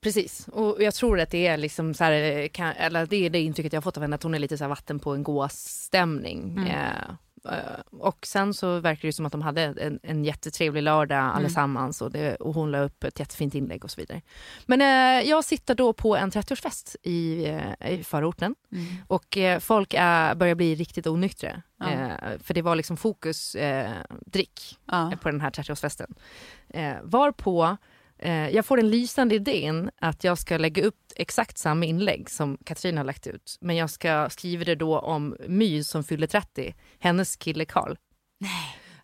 [0.00, 3.30] precis, och jag tror att det är liksom så här, eh, kan, eller det är
[3.30, 5.14] det intrycket jag har fått av henne, att hon är lite så här vatten på
[5.14, 6.50] en gåsstämning.
[6.50, 6.66] Mm.
[6.66, 7.14] Eh,
[7.90, 11.30] och sen så verkar det som att de hade en, en jättetrevlig lördag Mm.
[11.36, 14.22] allesammans och, det, och hon la upp ett jättefint inlägg och så vidare.
[14.66, 17.46] Men eh, jag sitter då på en 30-årsfest i,
[17.80, 18.54] eh, i förorten
[19.08, 21.62] och eh, folk är, börjar bli riktigt onyktra.
[21.80, 21.90] Ja.
[21.90, 23.90] Eh, för det var liksom fokus eh,
[24.26, 25.12] drick Ja.
[25.22, 26.14] på den här 30-årsfesten.
[26.68, 27.74] Eh, varpå eh,
[28.52, 32.96] jag får den lysande idén att jag ska lägga upp exakt samma inlägg som Katrin
[32.96, 33.58] har lagt ut.
[33.60, 37.96] Men jag ska skriva det då om My som fyller 30, hennes kille Karl.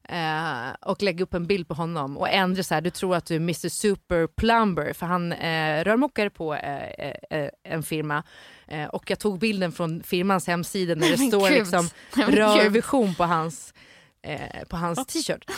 [0.08, 3.26] Eh, och lägga upp en bild på honom och ändra så här, du tror att
[3.26, 8.22] du är Mr Super Plumber för han eh, rörmokare på eh, eh, en firma
[8.68, 11.88] eh, och jag tog bilden från firmans hemsida där det står liksom
[12.28, 13.74] rörvision på hans
[14.22, 15.50] eh, på hans t-shirt.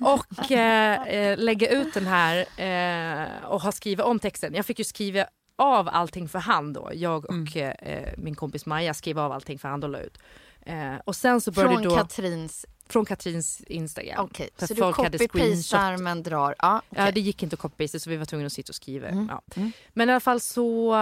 [0.00, 4.54] Och eh, eh, lägga ut den här eh, och ha skrivit om texten.
[4.54, 6.90] Jag fick ju skriva av allting för hand då.
[6.94, 10.18] Jag och eh, min kompis Maja skrev av allting för hand och la ut.
[10.66, 12.66] Eh, och sen så började Från då, Katrins...
[12.88, 14.24] från Katrins Instagram.
[14.24, 16.54] Okej, För så att du copy-pastar men drar...
[16.58, 17.04] Ja, okej.
[17.04, 19.08] Ja, det gick inte att copy så vi var tvungna att sitta och skriva.
[19.08, 19.30] Mm.
[19.30, 19.62] Ja.
[19.92, 20.94] Men i alla fall så,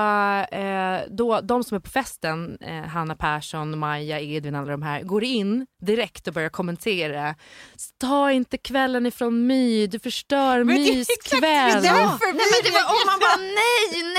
[0.53, 5.03] eh, då, de som är på festen, eh, Hanna Persson, Maja, Edvin, alla de här,
[5.03, 7.35] går in direkt och börjar kommentera.
[7.99, 11.83] Ta inte kvällen ifrån My, du förstör Men det är Mys exakt kväll.
[11.83, 14.12] därför Nej, men det var, och man bara nej.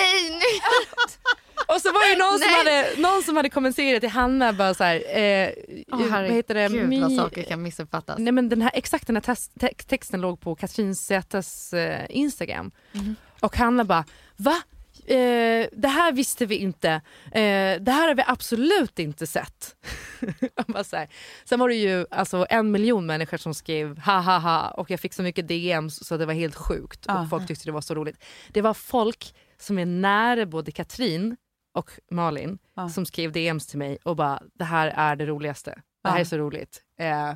[1.83, 4.95] Så var det någon som, hade, någon som hade kommenterat till Hanna bara så här,
[5.17, 5.49] eh,
[5.91, 6.67] Åh, vad heter det?
[6.69, 8.19] Gud My- vad saker kan missuppfattas.
[8.19, 12.05] Nej men den här, exakt den här test, te- texten låg på Katrin Zetas eh,
[12.09, 12.71] Instagram.
[12.91, 13.15] Mhm.
[13.39, 14.61] Och Hanna bara, va?
[15.05, 16.89] Eh, det här visste vi inte.
[17.25, 19.75] Eh, det här har vi absolut inte sett.
[20.67, 21.07] Bara så här.
[21.45, 24.99] Sen var det ju alltså, en miljon människor som skrev ha ha ha och jag
[24.99, 27.05] fick så mycket DMs så det var helt sjukt.
[27.07, 27.21] Ah.
[27.21, 28.23] Och folk tyckte det var så roligt.
[28.49, 31.37] Det var folk som är nära både Katrin
[31.73, 32.89] och Malin Ah.
[32.89, 35.81] som skrev DMs till mig och bara det här är det roligaste.
[36.03, 36.19] Det här Ah.
[36.19, 36.81] är så roligt.
[36.99, 37.33] Eh,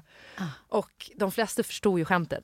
[0.67, 2.43] och de flesta förstod ju skämtet.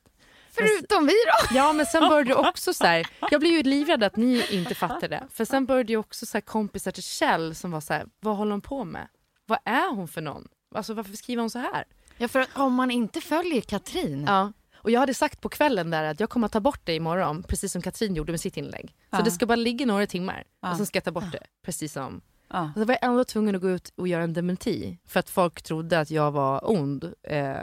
[0.50, 1.56] Förutom vi då.
[1.56, 4.74] Ja men sen började det också så här, jag blev ju livrädd att ni inte
[4.74, 5.22] fattade.
[5.30, 8.36] För sen började ju också så här kompisar till Kjell som var så här, vad
[8.36, 9.08] håller hon på med?
[9.46, 10.48] Vad är hon för någon?
[10.74, 11.84] Alltså varför skriver hon så här?
[12.18, 14.24] Ja, för om man inte följer Katrin.
[14.28, 14.52] Ja.
[14.84, 17.42] Och jag hade sagt på kvällen där att jag kommer att ta bort det imorgon,
[17.42, 18.88] precis som Katrin gjorde med sitt inlägg.
[19.10, 19.22] Så Ja.
[19.22, 20.70] det ska bara ligga några timmar Ja.
[20.70, 21.42] och sen ska jag ta bort det.
[21.64, 22.20] Precis som...
[22.48, 22.64] Ja.
[22.74, 25.30] Och så var jag ändå tvungen att gå ut och göra en dementi för att
[25.30, 27.12] folk trodde att jag var ond.
[27.22, 27.56] Eh,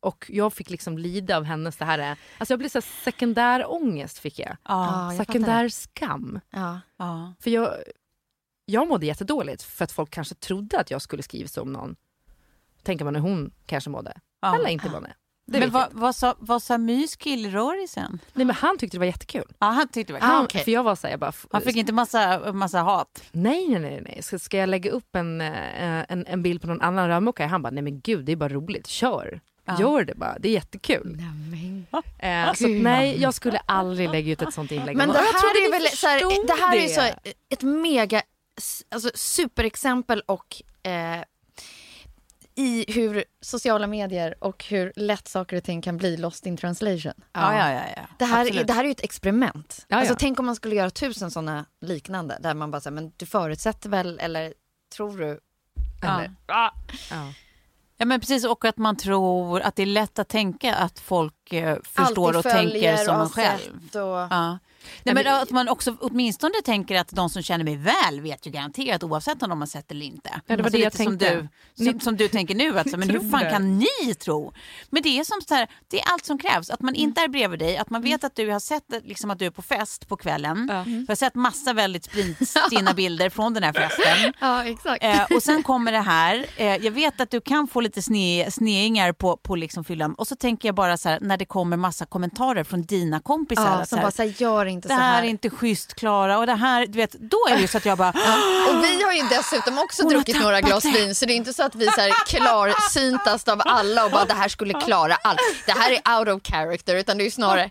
[0.00, 3.70] och jag fick liksom lida av hennes det här, alltså jag blev så här sekundär
[3.72, 4.56] ångest fick jag.
[4.64, 5.12] Ja.
[5.14, 6.40] jag sekundär skam.
[6.50, 6.80] Ja.
[6.96, 7.34] Ja.
[7.40, 7.74] För jag,
[8.64, 11.96] jag mådde jättedåligt för att folk kanske trodde att jag skulle skriva så om någon.
[12.82, 14.20] Tänker man hur hon kanske mådde.
[14.40, 14.54] Ja.
[14.58, 15.14] Eller inte mådde.
[15.48, 18.18] Det Men vad, vad sa, vad sa Mys killrörelsen?
[18.32, 19.52] Nej men han tyckte det var jättekul.
[19.58, 20.64] Ja, han tyckte det var Han, okej.
[20.64, 23.22] För jag var så här, jag bara, Han fick inte massa, massa hat?
[23.32, 24.22] nej nej nej, nej.
[24.22, 27.46] Ska, ska jag lägga upp en, eh, en, en bild på någon annan rörmokare?
[27.48, 29.40] Han bara, nej men gud det är bara roligt, kör.
[29.64, 29.80] Ja.
[29.80, 31.22] Gör det bara, det är jättekul.
[32.18, 32.82] Eh, så att, Gud.
[32.82, 34.96] nej, jag skulle aldrig lägga ut ett sånt inlägg.
[34.96, 38.22] Men det här är väl så här, det här är så ett mega
[38.90, 41.20] alltså, superexempel och eh,
[42.56, 47.12] i hur sociala medier och hur lätt saker och ting kan bli lost in translation.
[47.32, 47.82] Ja, ja, ja.
[47.96, 48.02] ja.
[48.18, 49.86] Det här, är, det här är ju ett experiment.
[49.88, 50.16] Ja, Alltså, ja.
[50.20, 53.88] tänk om man skulle göra tusen sådana liknande där man bara säger men du förutsätter
[53.88, 54.54] väl eller
[54.96, 55.40] tror du?
[56.02, 56.18] Ja.
[56.18, 56.72] Eller, Ja.
[57.98, 61.52] Ja men precis och att man tror att det är lätt att tänka att folk
[61.52, 63.80] eh, förstår och tänker som och man själv.
[63.94, 64.58] Och, Ja.
[65.04, 68.50] Nej, men att man också åtminstone tänker att de som känner mig väl vet ju
[68.50, 70.40] garanterat oavsett om de har sett eller inte.
[70.46, 71.48] det var Alltså det jag lite som tänkte.
[71.76, 73.50] du, som, som du tänker nu, alltså, men hur fan det.
[73.50, 74.52] kan ni tro?
[74.90, 76.70] Men det är som så här, det är allt som krävs.
[76.70, 77.08] Att man Mm.
[77.08, 79.50] inte är bredvid dig, att man vet att du har sett liksom, att du är
[79.50, 80.66] på fest på kvällen.
[80.72, 80.84] Ja.
[80.86, 84.32] Jag har sett massa väldigt sprinstinna bilder från den här festen.
[84.40, 85.04] ja exakt.
[85.04, 88.50] Eh, och sen kommer det här, eh, jag vet att du kan få lite sne,
[88.50, 91.76] sneingar på, på liksom fyllan och så tänker jag bara så här när det kommer
[91.76, 93.64] massa kommentarer från dina kompisar.
[93.78, 95.22] ja, så som här, bara säger gör inte det så här här.
[95.22, 97.84] är inte schysst Klara och det här, du vet, då är det ju så att
[97.86, 98.08] jag bara
[98.68, 100.90] Och vi har ju dessutom också Hon druckit några glas det.
[100.90, 104.10] vin så det är inte så att vi är så här klarsyntast av alla och
[104.10, 105.40] bara det här skulle klara allt.
[105.66, 107.70] Det här är out of character utan det är ju snarare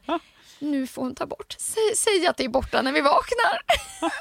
[0.71, 1.55] nu får hon ta bort.
[1.59, 3.61] Säg, säg att det är borta när vi vaknar.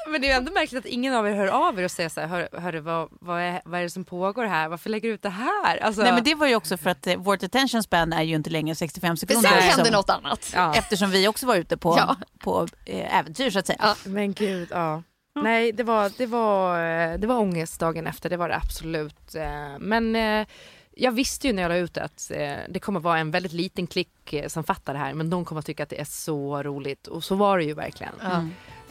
[0.11, 2.21] Men det är ändå märkligt att ingen av er hör av er och säger så
[2.21, 4.67] här, hör, hörru, vad, vad, är, vad är det som pågår här?
[4.69, 5.77] Varför lägger du ut det här?
[5.77, 8.35] Alltså, Nej men det var ju också för att eh, vårt attention span är ju
[8.35, 9.49] inte längre 65 Men sekunder.
[9.49, 10.51] sen eftersom- hände något annat.
[10.55, 10.75] ja.
[10.75, 12.15] Eftersom vi också var ute på, Ja.
[12.39, 13.79] på eh, äventyr så att säga.
[13.81, 13.95] Ja.
[14.05, 15.03] Men gud, ja.
[15.41, 19.35] Nej, det var, det, var, eh, det var ångest dagen efter, det var det absolut.
[19.35, 20.47] Eh, Men eh,
[20.91, 22.31] jag visste ju när jag la ut det att
[22.69, 25.65] det kommer vara en väldigt liten klick som fattar det här, men de kommer att
[25.65, 27.07] tycka att det är så roligt.
[27.07, 28.13] Och så var det ju verkligen.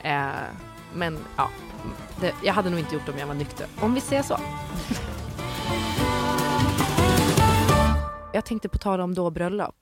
[0.03, 0.33] Eh,
[0.95, 1.51] Men ja,
[2.21, 3.67] det, jag hade nog inte gjort det om jag var nykter.
[3.81, 4.39] Om vi säger så.
[8.33, 9.75] Jag tänkte på tal om då bröllop.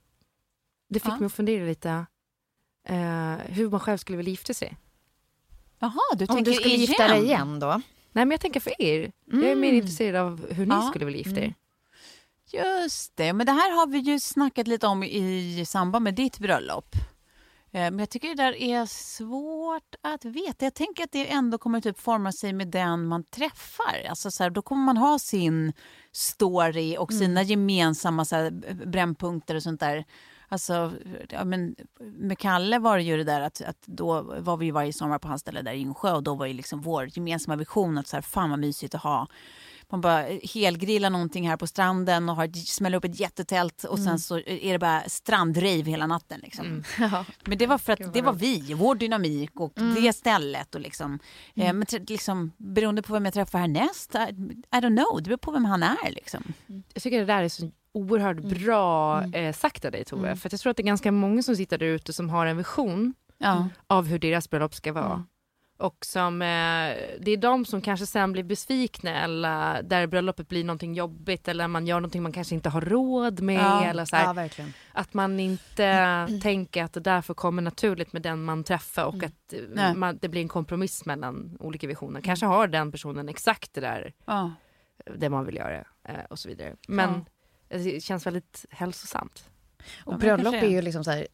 [0.89, 1.17] Det fick Ja.
[1.17, 2.07] mig att fundera lite
[2.89, 4.77] eh, hur man själv skulle vilja gifta sig.
[5.83, 6.81] Jaha, du Om du skulle igen.
[6.81, 7.67] gifta dig igen då?
[8.13, 9.13] Nej men jag tänker för er.
[9.33, 10.83] Jag är mer intresserad av hur ni Ja.
[10.83, 11.55] skulle vilja gifta er.
[12.53, 16.39] Just det, men det här har vi ju snackat lite om i samband med ditt
[16.39, 16.95] bröllop.
[17.75, 20.65] Eh, Men jag tycker det där är svårt att veta.
[20.67, 24.07] Jag tänker att det ändå kommer typ forma sig med den man träffar.
[24.11, 25.73] Alltså så här, då kommer man ha sin
[26.13, 28.51] story och sina gemensamma så här,
[28.87, 30.05] brännpunkter och sånt där.
[30.53, 30.93] Alltså,
[31.29, 34.73] ja, men med Kalle var det ju det där att, att då var vi ju
[34.73, 37.57] varje sommar på hans ställe där i Insjö och då var ju liksom vår gemensamma
[37.57, 39.27] vision att så här, fan vad mysigt att ha
[39.91, 44.07] man bara helgrillar någonting här på stranden och har, smäller upp ett jättetält och Mm.
[44.09, 46.41] sen så är det bara strandrave hela natten.
[46.43, 46.85] Liksom.
[46.99, 47.25] Ja.
[47.45, 49.95] Men det var för att det var vi, vår dynamik och Mm.
[50.03, 50.75] det stället.
[50.75, 51.19] Och liksom,
[51.55, 54.19] eh, men tr- liksom, beroende på vem jag träffar härnäst, I,
[54.77, 56.11] I don't know, det beror på vem han är.
[56.11, 56.43] Liksom.
[56.95, 60.27] Jag tycker det där är så oerhört bra eh, sagt av dig Tove.
[60.27, 60.37] Mm.
[60.37, 62.57] För jag tror att det är ganska många som sitter där ute som har en
[62.57, 63.69] vision Ja.
[63.87, 65.05] av hur deras bröllop ska vara.
[65.07, 65.23] Mm.
[65.79, 66.47] Och som, eh,
[67.21, 71.69] det är de som kanske sen blir besvikna eller där bröllopet blir någonting jobbigt eller
[71.69, 73.61] man gör någonting man kanske inte har råd med.
[73.61, 74.65] Ja, Eller så här, ja.
[74.93, 79.53] Att man inte tänker att det därför kommer naturligt med den man träffar och att
[79.77, 82.21] eh, man, det blir en kompromiss mellan olika visioner.
[82.21, 84.53] Kanske har den personen exakt det där Ja.
[85.17, 86.77] det man vill göra eh, och så vidare.
[86.89, 87.25] Men
[87.73, 89.49] det känns väldigt hälsosamt.
[90.05, 91.27] Och bröllop kanske är ju liksom så här,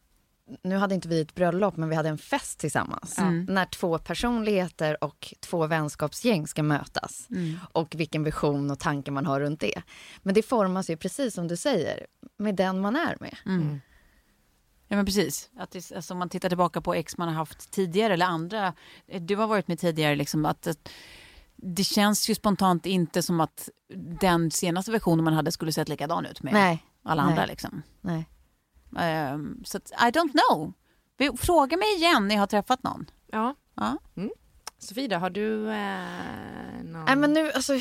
[0.63, 3.17] nu hade inte vi ett bröllop men vi hade en fest tillsammans.
[3.17, 3.45] Mm.
[3.49, 7.27] När två personligheter och två vänskapsgäng ska mötas.
[7.29, 7.57] Mm.
[7.71, 9.81] Och vilken vision och tanke man har runt det.
[10.23, 13.37] Men det formas ju precis som du säger, med den man är med.
[13.45, 13.79] Mm.
[14.87, 15.49] Ja men precis.
[15.57, 18.73] Att det, alltså, om man tittar tillbaka på ex man har haft tidigare eller andra.
[19.19, 20.15] Du har varit med tidigare.
[20.15, 20.89] Liksom, att, att
[21.61, 23.69] det känns ju spontant inte som att
[24.21, 27.31] den senaste versionen man hade skulle sett likadan ut med Nej, alla nej.
[27.31, 27.45] andra.
[27.45, 27.81] Liksom.
[28.01, 28.29] nej.
[28.97, 30.73] Ehm, så att, I don't know.
[31.17, 33.05] Vi- Fråga mig igen när jag har träffat någon.
[33.27, 33.55] Ja.
[33.75, 33.97] Ja.
[34.77, 37.05] Sofie då, har du eh, någon...
[37.05, 37.73] Nej men nu, alltså,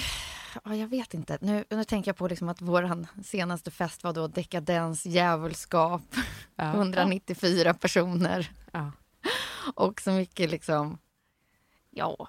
[0.64, 1.38] ja, jag vet inte.
[1.40, 6.02] Nu, nu tänker jag på liksom att vår senaste fest var då dekadens, djävulskap,
[6.56, 6.64] Ja.
[6.74, 8.92] 194 personer Ja.
[9.74, 10.98] och så mycket liksom,
[11.90, 12.28] ja,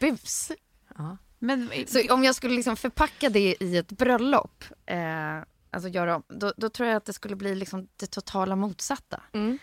[0.00, 0.52] bus.
[0.98, 1.16] Ja.
[1.38, 4.98] Men, Så om jag skulle liksom förpacka det i ett bröllop, eh,
[5.70, 9.20] alltså göra, då, då tror jag att det skulle bli liksom det totala motsatta.
[9.32, 9.58] Mm.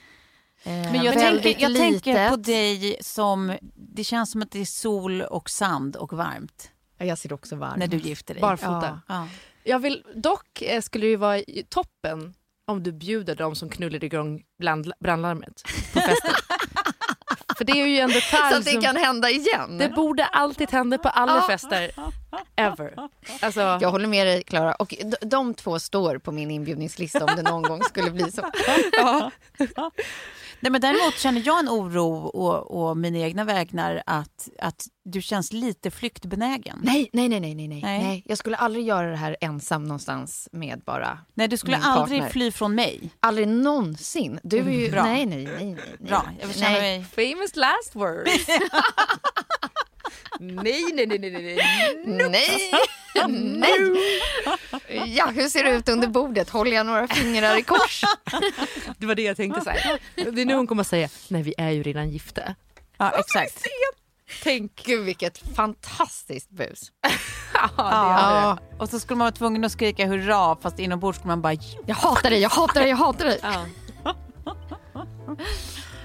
[0.63, 3.57] Eh, men jag, tänker, jag tänker på dig som...
[3.75, 7.55] Det känns som att det är sol och sand och varmt Ja, Jag ser också
[7.55, 7.79] varm.
[7.79, 8.41] när du gifter dig.
[8.41, 9.01] Barfota.
[9.07, 9.27] Ja.
[9.63, 12.33] Jag vill, dock eh, skulle det ju vara i toppen
[12.65, 15.63] om du bjuder dem som knullar igång bland, brandlarmet
[15.93, 16.31] på festen.
[17.57, 18.81] För det är ju en Så detalj att det som...
[18.81, 19.77] kan hända igen.
[19.77, 21.91] Det borde alltid hända på alla fester.
[22.55, 22.93] Ever.
[23.41, 24.73] Alltså, Jag håller med dig, Klara.
[24.73, 28.41] Och de, de två står på min inbjudningslista om det någon gång skulle bli så.
[30.63, 35.21] Nej, men däremot känner jag en oro och, och mina egna vägnar att, att du
[35.21, 36.79] känns lite flyktbenägen.
[36.83, 38.23] Nej, nej, nej, nej, nej, nej, Nej.
[38.25, 41.19] Jag skulle aldrig göra det här ensam någonstans med bara...
[41.33, 42.31] Nej, du skulle Min aldrig partner.
[42.31, 43.09] fly från mig.
[43.19, 44.39] Aldrig någonsin.
[44.43, 44.91] Du är ju...
[44.91, 45.03] Bra.
[45.03, 45.73] Nej, nej, nej, nej.
[45.99, 46.09] nej.
[46.09, 46.99] Bra, jag vill känna nej.
[46.99, 47.05] mig...
[47.35, 48.47] famous last words.
[50.39, 51.57] nej, nej, nej, nej, nej.
[52.05, 52.71] Nej!
[53.27, 54.21] nej!
[55.05, 56.49] Ja, hur ser det ut under bordet?
[56.49, 58.01] Håller jag några fingrar i kors?
[58.97, 59.99] Det var det jag tänkte säga.
[60.15, 62.55] Det är nu hon kommer säga, nej vi är ju redan gifta.
[62.97, 63.67] Ja, exakt.
[64.43, 64.83] Tänk.
[64.85, 66.91] Gud, vilket fantastiskt bus.
[67.77, 68.57] Ja.
[68.79, 71.53] Och så skulle man vara tvungen att skrika hurra fast inombords skulle man bara...
[71.85, 73.39] Jag hatar dig, jag hatar dig, jag hatar dig.
[73.41, 73.65] Ja.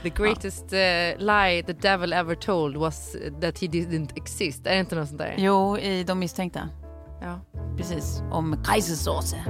[0.03, 0.78] The greatest uh,
[1.18, 4.66] lie the devil ever told was that he didn't exist.
[4.66, 5.34] Är det inte något sånt där?
[5.38, 6.68] Jo, i De misstänkta.
[7.20, 7.40] Ja.
[7.76, 8.22] Precis.
[8.30, 9.44] Om Kaisersåse.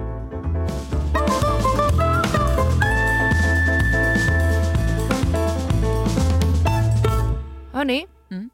[7.72, 8.51] Hörni, Mm.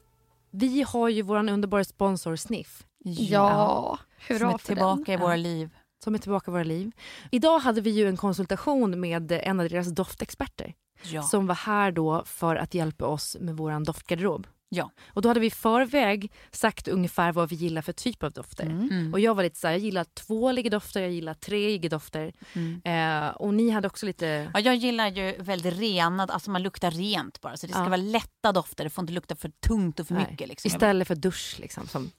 [0.51, 5.15] vi har ju vår underbara sponsor Sniff Ja, Som hurra är för tillbaka den.
[5.21, 5.71] i våra liv.
[6.05, 6.91] som är tillbaka i våra liv.
[7.31, 10.75] Idag hade vi ju en konsultation med en av deras doftexperter
[11.13, 11.23] Ja.
[11.23, 14.47] som var här då för att hjälpa oss med vår doftgarderob.
[14.69, 14.91] Ja.
[15.09, 18.65] Och då hade vi i förväg sagt ungefär vad vi gillar för typ av dofter.
[18.65, 19.13] Mm.
[19.13, 22.33] Och jag var lite så här, jag gillar tvåliga dofter, jag gillar treiga dofter.
[22.53, 22.81] Mm.
[22.85, 24.51] Eh, och ni hade också lite...
[24.55, 27.57] Ja, jag gillar ju väldigt renad, alltså man luktar rent bara.
[27.57, 27.89] Så det ska Ja.
[27.89, 30.49] vara lätta dofter, det får inte lukta för tungt och för Nej, mycket.
[30.49, 30.69] Liksom.
[30.69, 31.87] Istället för dusch liksom.
[31.89, 32.11] Som,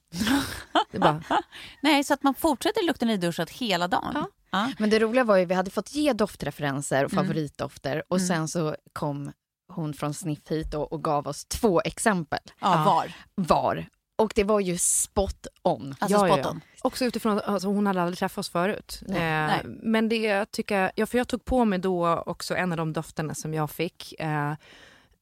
[0.91, 1.23] bara,
[1.81, 4.11] Nej, så att man fortsätter lukta nyduschat hela dagen.
[4.13, 4.27] Ja.
[4.56, 4.72] Ja.
[4.80, 7.26] Men det roliga var ju, vi hade fått ge doftreferenser och Mm.
[7.26, 8.28] favoritdofter och Mm.
[8.28, 9.32] sen så kom
[9.74, 13.14] hon från Sniff hit och, och gav oss två exempel Ja, var.
[13.36, 13.86] var.
[14.18, 15.95] Och det var ju spot on.
[15.99, 16.51] Alltså Ja, ja, spot ja.
[16.51, 16.62] on.
[16.82, 18.99] Också utifrån att alltså, hon hade aldrig träffat oss förut.
[19.08, 19.62] Nej, eh, nej.
[19.66, 22.93] Men det jag tycker, ja, för jag tog på mig då också en av de
[22.93, 24.14] dofterna som jag fick.
[24.20, 24.53] Eh,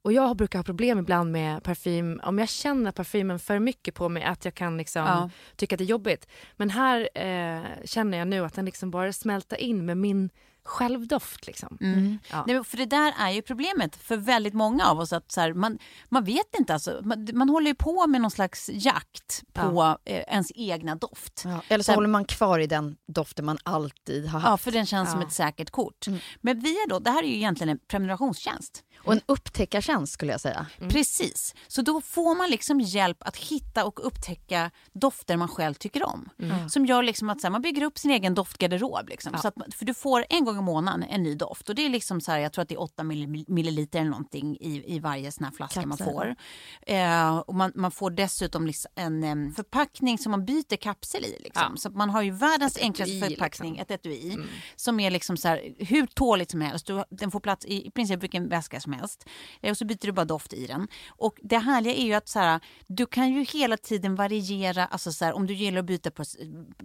[0.04, 4.10] och jag brukar ha problem ibland med parfym, om jag känner parfymen för mycket på
[4.10, 5.30] mig att jag kan liksom Ja.
[5.56, 6.28] tycka att det är jobbigt.
[6.58, 10.30] Men här eh, känner jag nu att den liksom bara smälter in med min
[10.66, 11.48] självdoft.
[11.48, 11.78] Liksom.
[11.82, 12.20] Mm.
[12.32, 12.44] Ja.
[12.48, 15.14] Nej, för det där är ju problemet för väldigt många av oss.
[15.14, 15.80] att så här, man,
[16.10, 20.16] man vet inte, alltså, man, man håller ju på med någon slags jakt på eh,
[20.28, 21.42] ens egna doft.
[21.46, 24.50] Ja, eller så, Så håller man kvar i den doften man alltid har haft.
[24.52, 25.28] Ja, för den känns som Ja.
[25.28, 26.06] ett säkert kort.
[26.42, 28.84] Men vi är då, det här är ju egentligen en prenumerationstjänst.
[29.06, 30.66] Och en upptäckartjänst skulle jag säga.
[30.90, 31.56] Precis.
[31.68, 36.30] Så då får man liksom hjälp att hitta och upptäcka dofter man själv tycker om.
[36.70, 39.10] Som gör liksom att så här, man bygger upp sin egen doftgarderob.
[39.10, 39.38] Liksom.
[39.38, 41.70] Så att, man- för du får en gång i månaden en ny doft.
[41.70, 44.10] Och det är liksom så här, jag tror att det är 8 mill- milliliter eller
[44.10, 46.14] någonting i, i varje sån här flaska man Kapsel.
[46.14, 46.36] får.
[46.82, 51.38] Eh, och man, man får dessutom liksom en em, förpackning som man byter kapsel i.
[51.44, 51.64] Liksom.
[51.70, 51.78] Ja.
[51.78, 53.82] Så man har ju världens enklaste etui, förpackning, liksom.
[53.96, 54.38] ett etui.
[54.76, 56.88] Som är liksom så här, hur tåligt som helst.
[56.88, 59.30] Du, den får plats i, i princip vilken väska som helst.
[59.62, 60.88] Eh, och så byter du bara doft i den.
[61.08, 65.12] Och det härliga är ju att så här, du kan ju hela tiden variera, alltså
[65.12, 66.24] så här, om du gillar att byta på,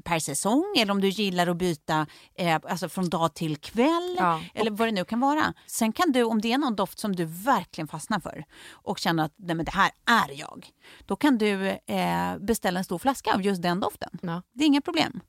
[0.05, 4.17] per säsong eller om du gillar att byta eh, alltså från dag till kväll.
[4.19, 4.41] Ja.
[4.55, 5.55] Eller vad det nu kan vara.
[5.67, 9.25] Sen kan du, om det är någon doft som du verkligen fastnar för och känner
[9.25, 10.67] att nej, men det här är jag.
[11.07, 14.19] Då kan du eh, beställa en stor flaska av just den doften.
[14.23, 14.43] Ja.
[14.53, 15.21] Det är inga problem.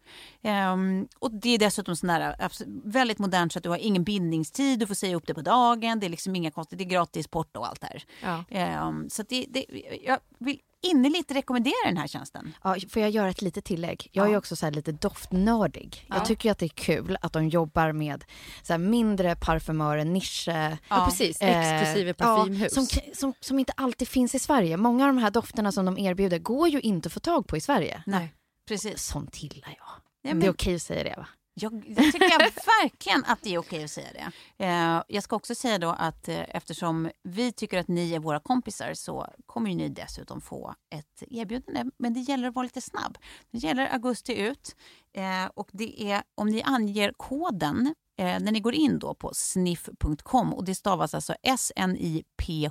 [0.42, 2.36] Ehm, och det är dessutom sån där,
[2.84, 6.00] väldigt modernt så att du har ingen bindningstid, du får säga upp det på dagen,
[6.00, 8.04] det är liksom inga konstigt, det är gratis porto och allt det här.
[8.24, 8.44] Ja.
[8.58, 9.66] Ehm, så det, det,
[10.04, 12.54] jag vill innerligt rekommendera den här tjänsten.
[12.64, 14.10] Ja, får jag göra ett litet tillägg?
[14.12, 16.06] Jag är också så lite doftnördig.
[16.10, 18.24] Jag tycker att det är kul att de jobbar med
[18.64, 20.78] så mindre parfymörer, nischer.
[20.90, 21.38] Ja, precis.
[21.42, 22.74] Exklusive Eh, parfymhus.
[22.76, 24.78] Ja, som, som, som inte alltid finns i Sverige.
[24.78, 27.58] Många av de här dofterna som de erbjuder går ju inte att få tag på
[27.58, 28.04] i Sverige.
[28.06, 28.34] Nej,
[28.68, 29.04] precis.
[29.04, 29.88] Sånt gillar jag.
[30.22, 31.28] Ja, Det men- är okej att säga det va?
[31.62, 32.40] Jag, jag tycker
[32.84, 34.32] verkligen att det är okej att säga det.
[34.66, 38.40] Eh, jag ska också säga då att eh, eftersom vi tycker att ni är våra
[38.40, 41.86] kompisar så kommer ni dessutom få ett erbjudande.
[41.98, 43.18] Men det gäller att vara lite snabb.
[43.52, 44.76] Det gäller augusti ut
[45.14, 50.54] eh, och det är om ni anger koden när ni går in då på sniff.com
[50.54, 52.68] och det stavas alltså sniph.com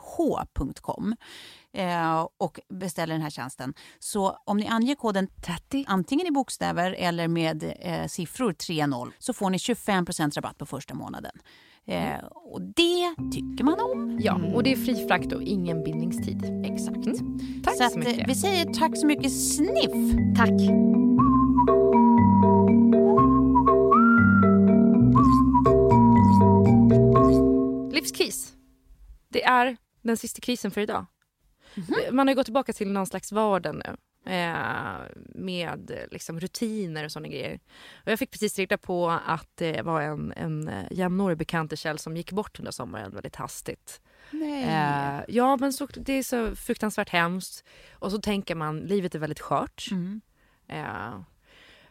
[1.75, 3.75] eh, och beställer den här tjänsten.
[3.99, 9.33] Så om ni anger koden 30 antingen i bokstäver eller med eh, siffror 30 så
[9.33, 10.07] får ni 25
[10.37, 11.33] rabatt på första månaden.
[11.87, 14.19] Eh, och det tycker man om.
[14.23, 16.45] Ja, och det är fri frakt och ingen bindningstid.
[16.65, 17.05] Exakt.
[17.65, 18.29] Tack så så, att, eh, mycket.
[18.29, 20.17] vi säger tack så mycket Sniff.
[20.37, 20.51] Tack.
[27.95, 28.53] Livskris.
[29.29, 31.07] Det är den sista krisen för idag.
[32.11, 33.97] Man har gått tillbaka till någon slags vardag nu.
[34.33, 35.01] Eh,
[35.35, 37.61] med liksom, rutiner och såna grejer.
[38.05, 41.79] Och jag fick precis reda på att det var en, en eh, jämnårig bekant till
[41.79, 44.01] Kjell som gick bort under sommaren väldigt hastigt.
[44.31, 44.65] Nej.
[44.65, 47.65] Eh, ja men så, det är så fruktansvärt hemskt.
[47.93, 49.89] Och så tänker man, livet är väldigt skört.
[49.91, 50.21] Mm.
[50.69, 51.21] Eh,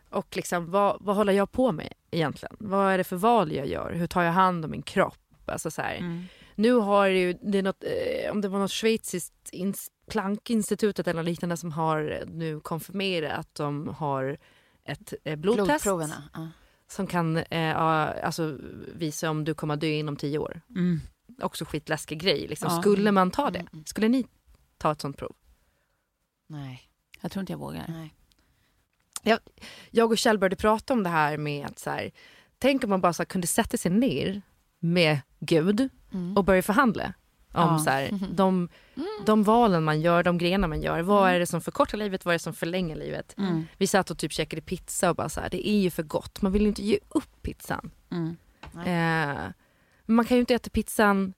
[0.09, 2.55] och liksom, vad, vad håller jag på med egentligen?
[2.59, 3.93] Vad är det för val jag gör?
[3.93, 5.19] Hur tar jag hand om min kropp?
[5.45, 5.95] Alltså så här.
[5.95, 6.23] Mm.
[6.57, 11.23] Nu har ju, det är något, eh, om det var något schweiziskt ins, Planckinstitutet eller
[11.23, 14.37] något liknande som har nu konfirmerat att de har
[14.83, 16.23] ett eh, blodtest Blodproverna.
[16.33, 16.47] Ja.
[16.87, 18.57] som kan eh, alltså,
[18.95, 20.61] visa om du kommer att dö inom tio år.
[20.69, 20.99] Mm.
[21.41, 22.47] Också skitläskig grej.
[22.47, 22.69] Liksom.
[22.71, 22.81] Ja.
[22.81, 23.59] Skulle man ta det?
[23.73, 23.85] Mm.
[23.85, 24.25] Skulle ni
[24.77, 25.35] ta ett sånt prov?
[26.47, 26.89] Nej.
[27.21, 27.85] Jag tror inte jag vågar.
[27.87, 29.39] Nej.
[29.91, 32.11] jag och Kjell började prata om det här med att så här,
[32.57, 34.41] tänk om man bara så här, kunde sätta sig ner
[34.79, 35.89] med Gud
[36.35, 37.13] och börja förhandla
[37.53, 37.79] om Ja.
[37.79, 38.69] så här, de,
[39.25, 41.01] de valen man gör, de grenar man gör.
[41.01, 43.35] Vad är det som förkortar livet, vad är det som förlänger livet?
[43.37, 43.67] Mm.
[43.77, 46.41] Vi satt och typ käkade pizza och bara så här, det är ju för gott.
[46.41, 47.91] Man vill ju inte ge upp pizzan.
[48.11, 48.35] Mm.
[48.85, 49.51] Eh,
[50.05, 51.33] man kan ju inte äta pizzan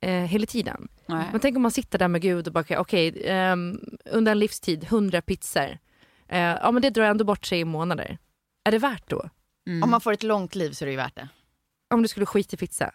[0.00, 0.88] eh, hela tiden.
[1.06, 1.28] Nej.
[1.32, 4.84] Men tänk om man sitter där med Gud och bara, okej, ehm, under en livstid,
[4.84, 5.78] 100 pizzor.
[6.28, 8.18] Eh, ja men det drar ändå bort tre månader.
[8.64, 9.28] Är det värt då?
[9.66, 9.82] Mm.
[9.82, 11.28] Om man får ett långt liv så är det ju värt det.
[11.94, 12.90] Om du skulle skita i pizza?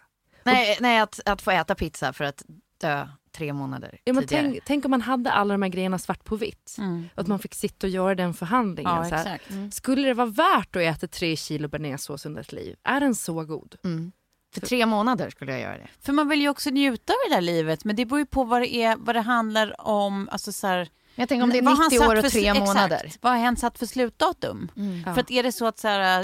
[0.52, 2.42] Nej, nej att, att få äta pizza för att
[2.80, 4.50] dö tre månader Ja, men tidigare.
[4.50, 6.76] tänk, tänk om man hade alla de här grejerna svart på vitt.
[6.78, 7.08] Mm.
[7.14, 8.96] Att man fick sitta och göra den förhandlingen.
[8.96, 9.34] Ja, så här.
[9.34, 9.74] exakt.
[9.74, 12.76] Skulle det vara värt att äta tre kilo bearnaisesås under ett liv?
[12.84, 13.74] Är den så god?
[13.84, 14.12] Mm.
[14.54, 15.88] För tre månader skulle jag göra det.
[16.00, 18.44] För man vill ju också njuta av det där livet, men det beror ju på
[18.44, 20.28] vad det, är, vad det handlar om.
[20.32, 20.88] Alltså så här,
[21.18, 22.66] jag tänker om det är vad har han 90 satt år och för- tre exakt,
[22.66, 23.12] månader.
[23.20, 24.70] Vad har han satt för slutdatum?
[25.06, 25.14] Ja.
[25.14, 26.20] För att är det så att så här,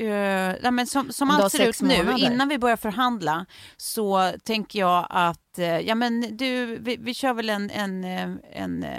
[0.00, 2.32] uh, nej, men som, som allt ser ut sex nu, månader.
[2.32, 7.34] innan vi börjar förhandla, så tänker jag att, eh, ja men du, vi, vi kör
[7.34, 8.04] väl en, en,
[8.52, 8.90] en eh,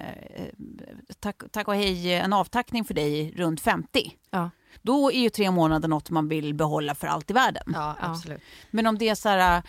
[1.20, 4.12] tack, tack och hej, en avtackning för dig runt 50.
[4.32, 4.50] Ja.
[4.82, 7.64] Då är ju tre månader något man vill behålla för allt i världen.
[7.74, 8.08] Ja, Ja.
[8.08, 8.42] absolut.
[8.72, 9.64] Men om det är så här,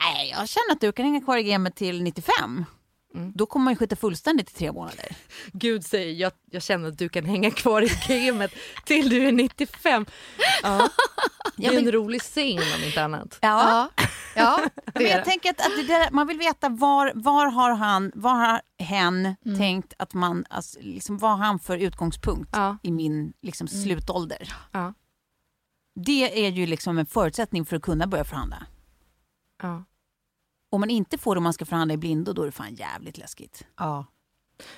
[0.00, 2.64] nej jag känner att du kan hänga kvar i gamet till 95.
[3.14, 3.32] Mm.
[3.34, 5.16] Då kommer man ju skita fullständigt i tre månader.
[5.52, 8.50] Gud säger, jag, jag känner att du kan hänga kvar i gamet
[8.84, 10.06] till du är 95.
[10.62, 10.88] Ja.
[11.56, 13.38] Det är en rolig scen om inte annat.
[13.40, 13.88] Ja.
[14.34, 17.46] ja Men det är jag tänker att, att det där, man vill veta var, var
[17.46, 22.50] har han, var har hen tänkt att man, alltså, liksom, vad har han för utgångspunkt
[22.52, 22.78] Ja.
[22.82, 24.54] i min liksom, slutålder?
[24.72, 24.94] Ja.
[26.00, 28.66] Det är ju liksom en förutsättning för att kunna börja förhandla.
[29.62, 29.84] Ja.
[30.74, 32.74] Om man inte får det om man ska förhandla i blindo, då är det fan
[32.74, 33.66] jävligt läskigt.
[33.76, 34.06] Ja.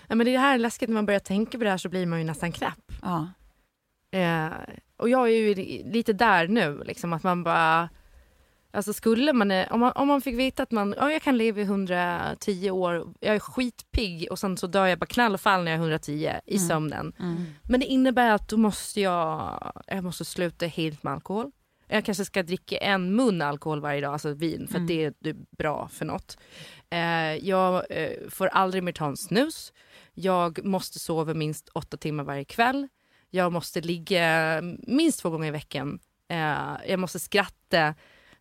[0.08, 2.06] Ja, men det är här läskigt när man börjar tänka på det här så blir
[2.06, 2.92] man ju nästan knäpp.
[3.02, 3.28] Ja.
[4.18, 4.52] Eh,
[4.96, 5.54] och jag är ju
[5.92, 7.88] lite där nu, liksom att man bara...
[8.70, 11.36] Alltså skulle man, eh, om man, om man fick veta att man, ja, jag kan
[11.38, 15.40] leva i 110 år, jag är skitpigg och sen så dör jag bara knall och
[15.40, 17.12] fall när jag är 110 i sömnen.
[17.62, 21.50] Men det innebär att då måste jag, jag måste sluta helt med alkohol.
[21.88, 25.14] Jag kanske ska dricka en mun alkohol varje dag, alltså vin, för att det är
[25.18, 26.38] det är bra för något.
[26.90, 29.72] Eh, jag eh, får aldrig mer ta en snus.
[30.14, 32.88] Jag måste sova minst åtta timmar varje kväll.
[33.30, 35.98] Jag måste ligga minst två gånger i veckan.
[36.28, 37.94] Eh, jag måste skratta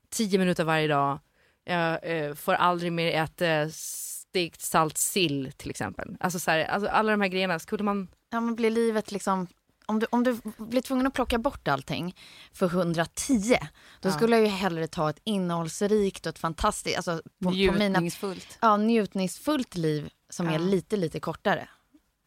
[0.10, 1.20] tio minuter varje dag.
[1.64, 6.18] Jag eh, får aldrig mer äta stekt salt sill till exempel.
[6.20, 8.08] Alltså, så här, alltså alla de här grejerna, skulle man...
[8.32, 9.48] Ja, men blir livet liksom...
[9.86, 12.16] Om du, om du blir tvungen att plocka bort allting
[12.54, 13.58] för 110,
[14.02, 17.72] då skulle jag ju hellre ta ett innehållsrikt och ett fantastiskt, alltså på, på mina,
[17.88, 18.58] Njutningsfullt.
[18.62, 20.58] ja, njutningsfullt liv som är Ja.
[20.58, 21.70] lite, lite kortare.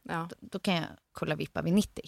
[0.08, 2.04] Ja, Då kan jag kolla vippa vid 90.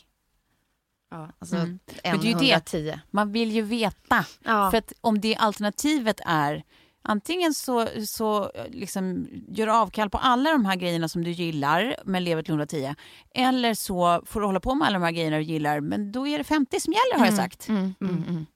[1.11, 1.31] ja.
[1.39, 1.79] Alltså Mm.
[2.03, 2.53] en Men det är ju det.
[2.53, 3.01] 110.
[3.11, 4.25] Man vill ju veta.
[4.45, 4.71] Ja.
[4.71, 6.65] För att om det alternativet är
[7.03, 11.97] Antingen så, så liksom, gör du avkall på alla de här grejerna som du gillar
[12.05, 12.95] men lever till 110.
[13.35, 16.27] Eller så får du hålla på med alla de här grejerna du gillar men då
[16.27, 17.69] är det 50 som gäller har jag sagt.
[17.69, 18.47] Mm, mm, mm.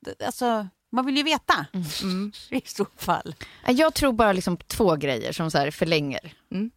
[0.00, 1.66] D- Alltså, man vill ju veta
[2.02, 2.32] Mm.
[2.50, 3.34] i så fall.
[3.66, 6.32] Ja, Jag tror bara liksom två grejer som så här förlänger.
[6.52, 6.70] Mm.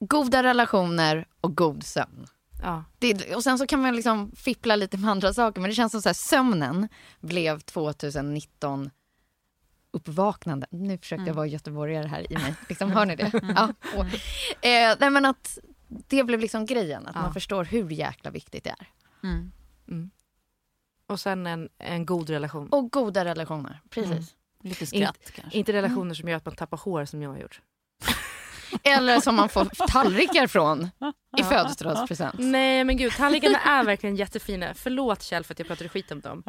[0.00, 2.26] Goda relationer och god sömn.
[2.62, 2.84] ja.
[2.98, 5.92] Det, och sen så kan man liksom fippla lite med andra saker men det känns
[5.92, 6.88] som så här, sömnen
[7.20, 8.90] blev 2019
[9.98, 10.66] uppvaknande.
[10.70, 12.54] Nu försökte jag vara göteborgare här i mig.
[12.68, 13.30] Liksom, hör ni det?
[13.56, 13.72] Ja.
[13.96, 14.04] Och,
[14.66, 17.20] eh, nej men att det blev liksom grejen, att Ja.
[17.22, 18.88] man förstår hur jäkla viktigt det är.
[19.22, 20.10] Mm.
[21.06, 22.68] Och sen en, en god relation.
[22.68, 24.34] Och goda relationer, precis.
[24.62, 25.58] Lite skratt kanske.
[25.58, 27.60] Inte relationer som gör att man tappar hår som jag har gjort.
[28.82, 30.90] Eller som man får tallrikar från
[31.38, 32.34] i födelsedagspresent.
[32.38, 34.74] Nej men gud, tallrikarna är verkligen jättefina.
[34.74, 36.42] Förlåt Kjell för att jag pratade skit om dem.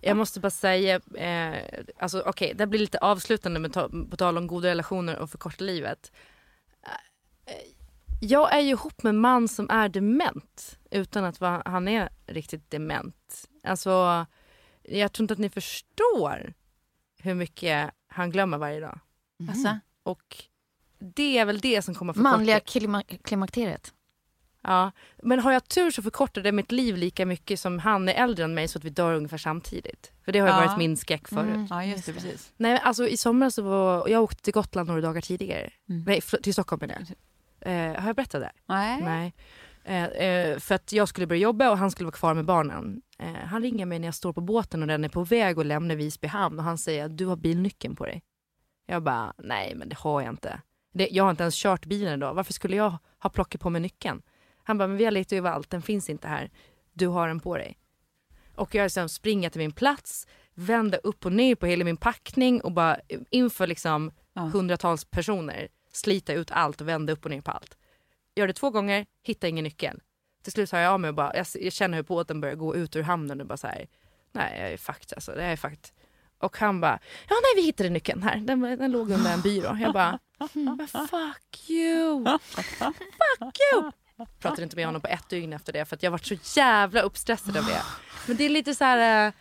[0.00, 1.62] Jag måste bara säga, eh,
[1.98, 5.64] alltså okej det blir lite avslutande med ta, på tal om goda relationer och förkorta
[5.64, 6.12] livet.
[7.46, 7.52] Eh,
[8.20, 12.08] Jag är ju ihop med en man som är dement utan att va, han är
[12.26, 13.48] riktigt dement.
[13.64, 14.26] Alltså,
[14.82, 16.54] jag tror inte att ni förstår
[17.22, 18.98] hur mycket han glömmer varje dag.
[19.48, 20.44] Alltså, Och
[20.98, 22.30] det är väl det som kommer förkorta...
[22.36, 23.92] Manliga klima- klimakteriet.
[24.62, 24.90] Ja,
[25.22, 28.44] men har jag tur så förkortar det mitt liv lika mycket som han är äldre
[28.44, 30.12] än mig så att vi dör ungefär samtidigt.
[30.24, 30.66] För det har ju Ja.
[30.66, 31.66] varit min skräck förut.
[31.70, 32.12] ja, just det.
[32.12, 32.52] Precis.
[32.56, 35.70] Nej, alltså i somras så var jag åkte till Gotland några dagar tidigare.
[35.88, 36.02] Mm.
[36.06, 37.08] Nej, till Stockholm menar jag.
[37.60, 38.52] Eh, har jag berättat det?
[38.68, 39.02] Nej.
[39.02, 39.34] Nej.
[39.84, 43.02] Eh, eh, för att jag skulle börja jobba och han skulle vara kvar med barnen.
[43.18, 45.66] Eh, han ringer mig när jag står på båten och den är på väg att
[45.66, 48.22] lämna Visby hamn och han säger att du har bilnyckeln på dig.
[48.86, 50.60] Jag bara, nej men det har jag inte.
[50.92, 52.34] Det, jag har inte ens kört bilen idag.
[52.34, 54.22] Varför skulle jag ha plockat på mig nyckeln?
[54.64, 56.50] Han bara, men vi har letat överallt, den finns inte här.
[56.92, 57.78] Du har den på dig.
[58.54, 62.60] Och jag sen springer till min plats, vänder upp och ner på hela min packning
[62.60, 64.42] och bara inför liksom Ja.
[64.42, 67.76] hundratals personer slita ut allt och vända upp och ner på allt.
[68.34, 70.00] Gör det två gånger, hittar ingen nyckel.
[70.42, 72.76] Till slut har jag av mig och bara, jag, jag känner hur båten börjar gå
[72.76, 73.86] ut ur hamnen och bara så här,
[74.32, 75.88] nej jag är fucked alltså, det är fucked.
[76.40, 79.78] Och han bara, ja nej vi hittade nyckeln här, den, den låg under en byrå.
[79.80, 80.18] Jag bara,
[81.08, 82.38] fuck you,
[83.38, 83.90] fuck you.
[84.40, 87.00] Pratade inte med honom på ett dygn efter det för att jag varit så jävla
[87.00, 87.82] uppstressad av det.
[88.26, 89.26] Men det är lite så här.
[89.26, 89.32] Eh,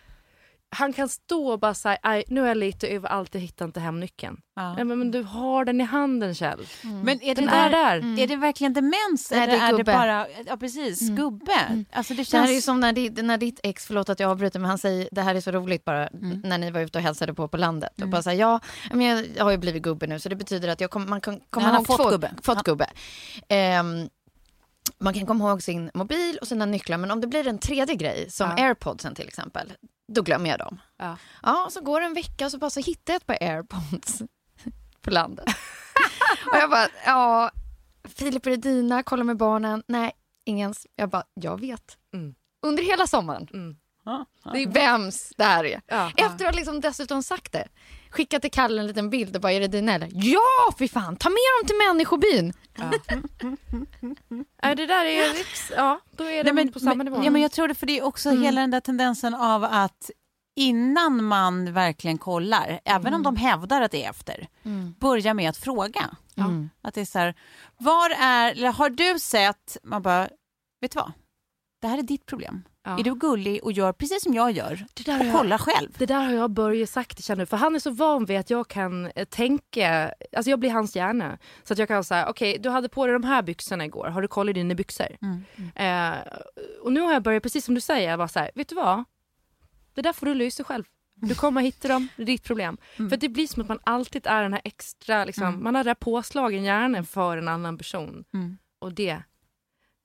[0.76, 3.66] han kan stå och bara säga, "Aj, nu är jag lite över allt, jag hittar
[3.66, 4.38] inte hem nyckeln.
[4.56, 4.76] Ja.
[4.76, 6.68] Men, men du har den i handen Kjell.
[6.84, 7.70] Men är det, Den där, är
[8.02, 8.20] där.
[8.20, 11.84] är det verkligen demens Nej, eller det är är det bara, ja precis, gubbe?
[11.92, 12.66] Alltså det Det här är ju känns...
[12.66, 15.36] som när ditt, när ditt ex, förlåt att jag avbryter, men han säger det här
[15.36, 16.10] är så roligt bara
[16.44, 18.02] när ni var ute och hälsade på på landet.
[18.02, 18.60] Och bara så här, ja,
[18.92, 21.22] men jag, jag har ju blivit gubbe nu så det betyder att jag kom, man
[21.52, 22.32] har ihåg fått två, gubbe.
[22.42, 22.90] Fått gubbe.
[23.50, 24.10] Ehm,
[25.00, 27.96] man kan komma ihåg sin mobil och sina nycklar men om det blir en tredje
[27.96, 28.64] grej som Ja.
[28.64, 29.74] airpodsen till exempel,
[30.08, 30.82] då glömmer jag dem.
[30.98, 31.18] Ja.
[31.44, 34.22] Ja, så går det en vecka och så bara så hittar jag ett par airpods
[35.02, 35.46] på landet.
[36.52, 37.52] och jag bara, ja,
[38.04, 39.04] Filip det dina?
[39.04, 39.84] Kolla med barnen.
[39.88, 40.12] Nej,
[40.46, 40.88] ingens.
[40.96, 41.98] Jag bara, jag vet.
[42.14, 42.36] Mm.
[42.62, 43.48] Under hela sommaren.
[43.54, 43.76] Mm.
[44.54, 45.82] Det är vems det här är.
[45.88, 46.12] Ja.
[46.18, 47.68] Efter att ha liksom dessutom sagt det.
[48.18, 50.10] Skickat till Kalle en liten bild och bara, är det dina eller?
[50.14, 51.16] Ja, för fan!
[51.16, 52.54] Ta med dem till människobyn!
[54.64, 55.72] Äh, det där är riks...
[55.76, 57.22] Ja, då är de Nej, men, på samma nivå.
[57.24, 60.12] Ja, men jag tror det, för det är också hela den där tendensen av att
[60.56, 64.48] innan man verkligen kollar, även om de hävdar att det är efter,
[65.00, 66.16] börja med att fråga.
[66.82, 67.36] Att det är så här,
[67.78, 70.30] var är, eller har du sett, man bara,
[70.82, 71.12] vet du vad?
[71.82, 72.64] Det här är ditt problem.
[72.88, 73.00] Ja.
[73.00, 75.90] Är du gullig och gör precis som jag gör Det där och har kolla själv.
[75.98, 78.68] Det där har jag Börje sagt känner för han är så van vid att jag
[78.68, 81.38] kan eh, tänka, alltså jag blir hans hjärna.
[81.64, 84.22] Så att jag kan säga, okej du hade på dig de här byxorna igår, har
[84.22, 85.18] du koll i dina byxor?
[85.76, 86.14] Eh,
[86.82, 89.04] och nu har jag börjat, precis som du säger, vara så här, vet du vad?
[89.94, 90.84] Det där får du lösa själv.
[91.16, 92.78] Du kommer hitta dem, det är ditt problem.
[93.10, 95.90] För det blir som att man alltid är den här extra, liksom, man har det
[95.90, 98.26] här påslagen hjärnan för en annan person.
[98.80, 99.18] Och det,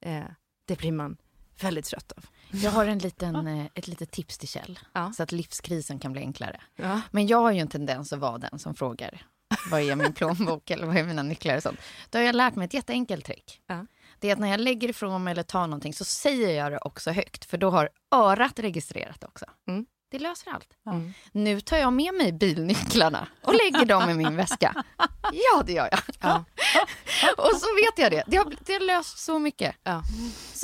[0.05, 0.23] eh,
[0.67, 1.17] det blir man
[1.61, 2.25] väldigt trött av.
[2.53, 5.13] Jag har en liten, eh, ett litet tips till Kjell, Ja.
[5.13, 6.61] så att livskrisen kan bli enklare.
[6.75, 7.01] Ja.
[7.11, 9.21] Men jag har ju en tendens att vara den som frågar
[9.71, 11.79] vad är min plånbok eller vad är mina nycklar och sånt.
[12.09, 13.61] Då har jag lärt mig ett jätteenkelt trick.
[14.19, 16.77] Det är att när jag lägger ifrån mig eller tar någonting så säger jag det
[16.81, 19.45] också högt, för då har örat registrerat också.
[19.67, 19.85] Mm.
[20.11, 20.69] Det löser allt.
[20.85, 21.13] Mm.
[21.31, 24.83] Nu tar jag med mig bilnycklarna och lägger dem i min väska.
[25.33, 25.99] Ja, det gör jag.
[26.19, 26.43] Ja.
[27.37, 28.23] och så vet jag det.
[28.27, 29.75] Det har, det har löst så mycket.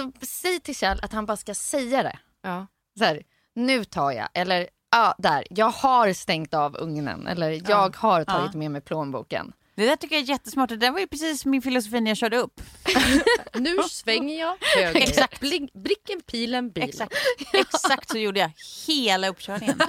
[0.03, 0.11] Ja.
[0.19, 2.19] Så säg till Kjell att han bara ska säga det.
[2.41, 2.67] Ja.
[2.97, 3.23] Så här,
[3.55, 8.53] nu tar jag, eller ja, där, jag har stängt av ugnen, eller jag har tagit
[8.53, 9.53] med mig plånboken.
[9.79, 10.69] Det där tycker jag är jättesmart.
[10.69, 12.61] Det där var ju precis min filosofi när jag körde upp.
[13.53, 15.01] Nu svänger jag höger.
[15.01, 15.39] Exakt.
[15.39, 16.89] Blink, blicken, pilen, bilen.
[16.89, 17.13] Exakt,
[17.53, 18.51] exakt så gjorde jag
[18.87, 19.81] hela uppkörningen.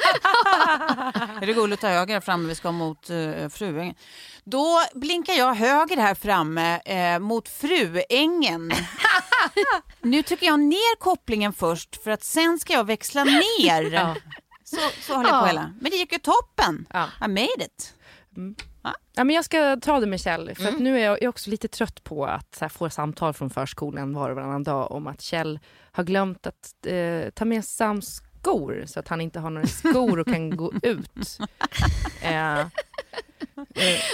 [1.41, 3.95] är det gulligt att ta höger framme, vi ska mot uh, Fruängen.
[4.45, 8.73] Då blinkar jag höger här framme eh, mot Fruängen.
[10.01, 13.93] nu tycker jag ner kopplingen först för att sen ska jag växla ner.
[13.93, 14.17] Ja.
[14.65, 15.47] Så, så håller jag på Ja.
[15.47, 15.73] hela.
[15.81, 16.87] Men det gick ju toppen.
[16.91, 17.09] Ja.
[17.25, 17.95] I made it.
[19.15, 21.69] Ja, men jag ska ta det med Kjell, för att nu är jag också lite
[21.69, 25.59] trött på att här, få samtal från förskolan var och varannan dag om att Kjell
[25.93, 30.19] har glömt att eh, ta med Sams skor så att han inte har några skor
[30.19, 31.39] och kan gå ut.
[32.23, 32.67] Eh,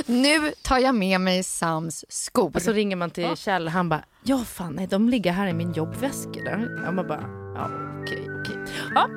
[0.06, 2.50] Nu tar jag med mig Sams skor.
[2.54, 5.46] och så ringer man till Kjell och han bara, ja fan nej, de ligger här
[5.46, 6.82] i min jobbväska där.
[6.84, 7.70] Ja, man bara, ja
[8.02, 8.56] okej, okej.
[8.94, 9.08] Ja,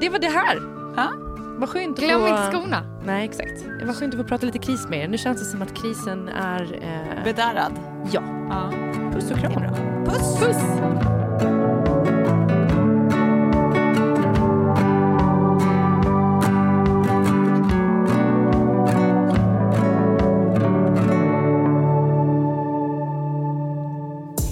[0.00, 0.56] det var det här.
[0.96, 1.27] Ja.
[1.58, 2.28] Vad skönt att Glöm få...
[2.28, 3.00] inte skorna.
[3.04, 3.64] Nej, exakt.
[3.86, 5.08] Var skönt att få prata lite kris med er.
[5.08, 6.62] Nu känns det som att krisen är...
[6.62, 7.24] Eh...
[7.24, 7.72] Bedarrad.
[8.12, 8.22] Ja.
[8.48, 8.70] Ja.
[9.12, 9.52] Puss och kram.
[10.04, 10.38] Puss!
[10.40, 10.56] Puss!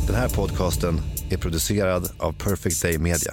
[0.07, 1.01] Den här podcasten
[1.31, 3.33] är producerad av Perfect Day Media.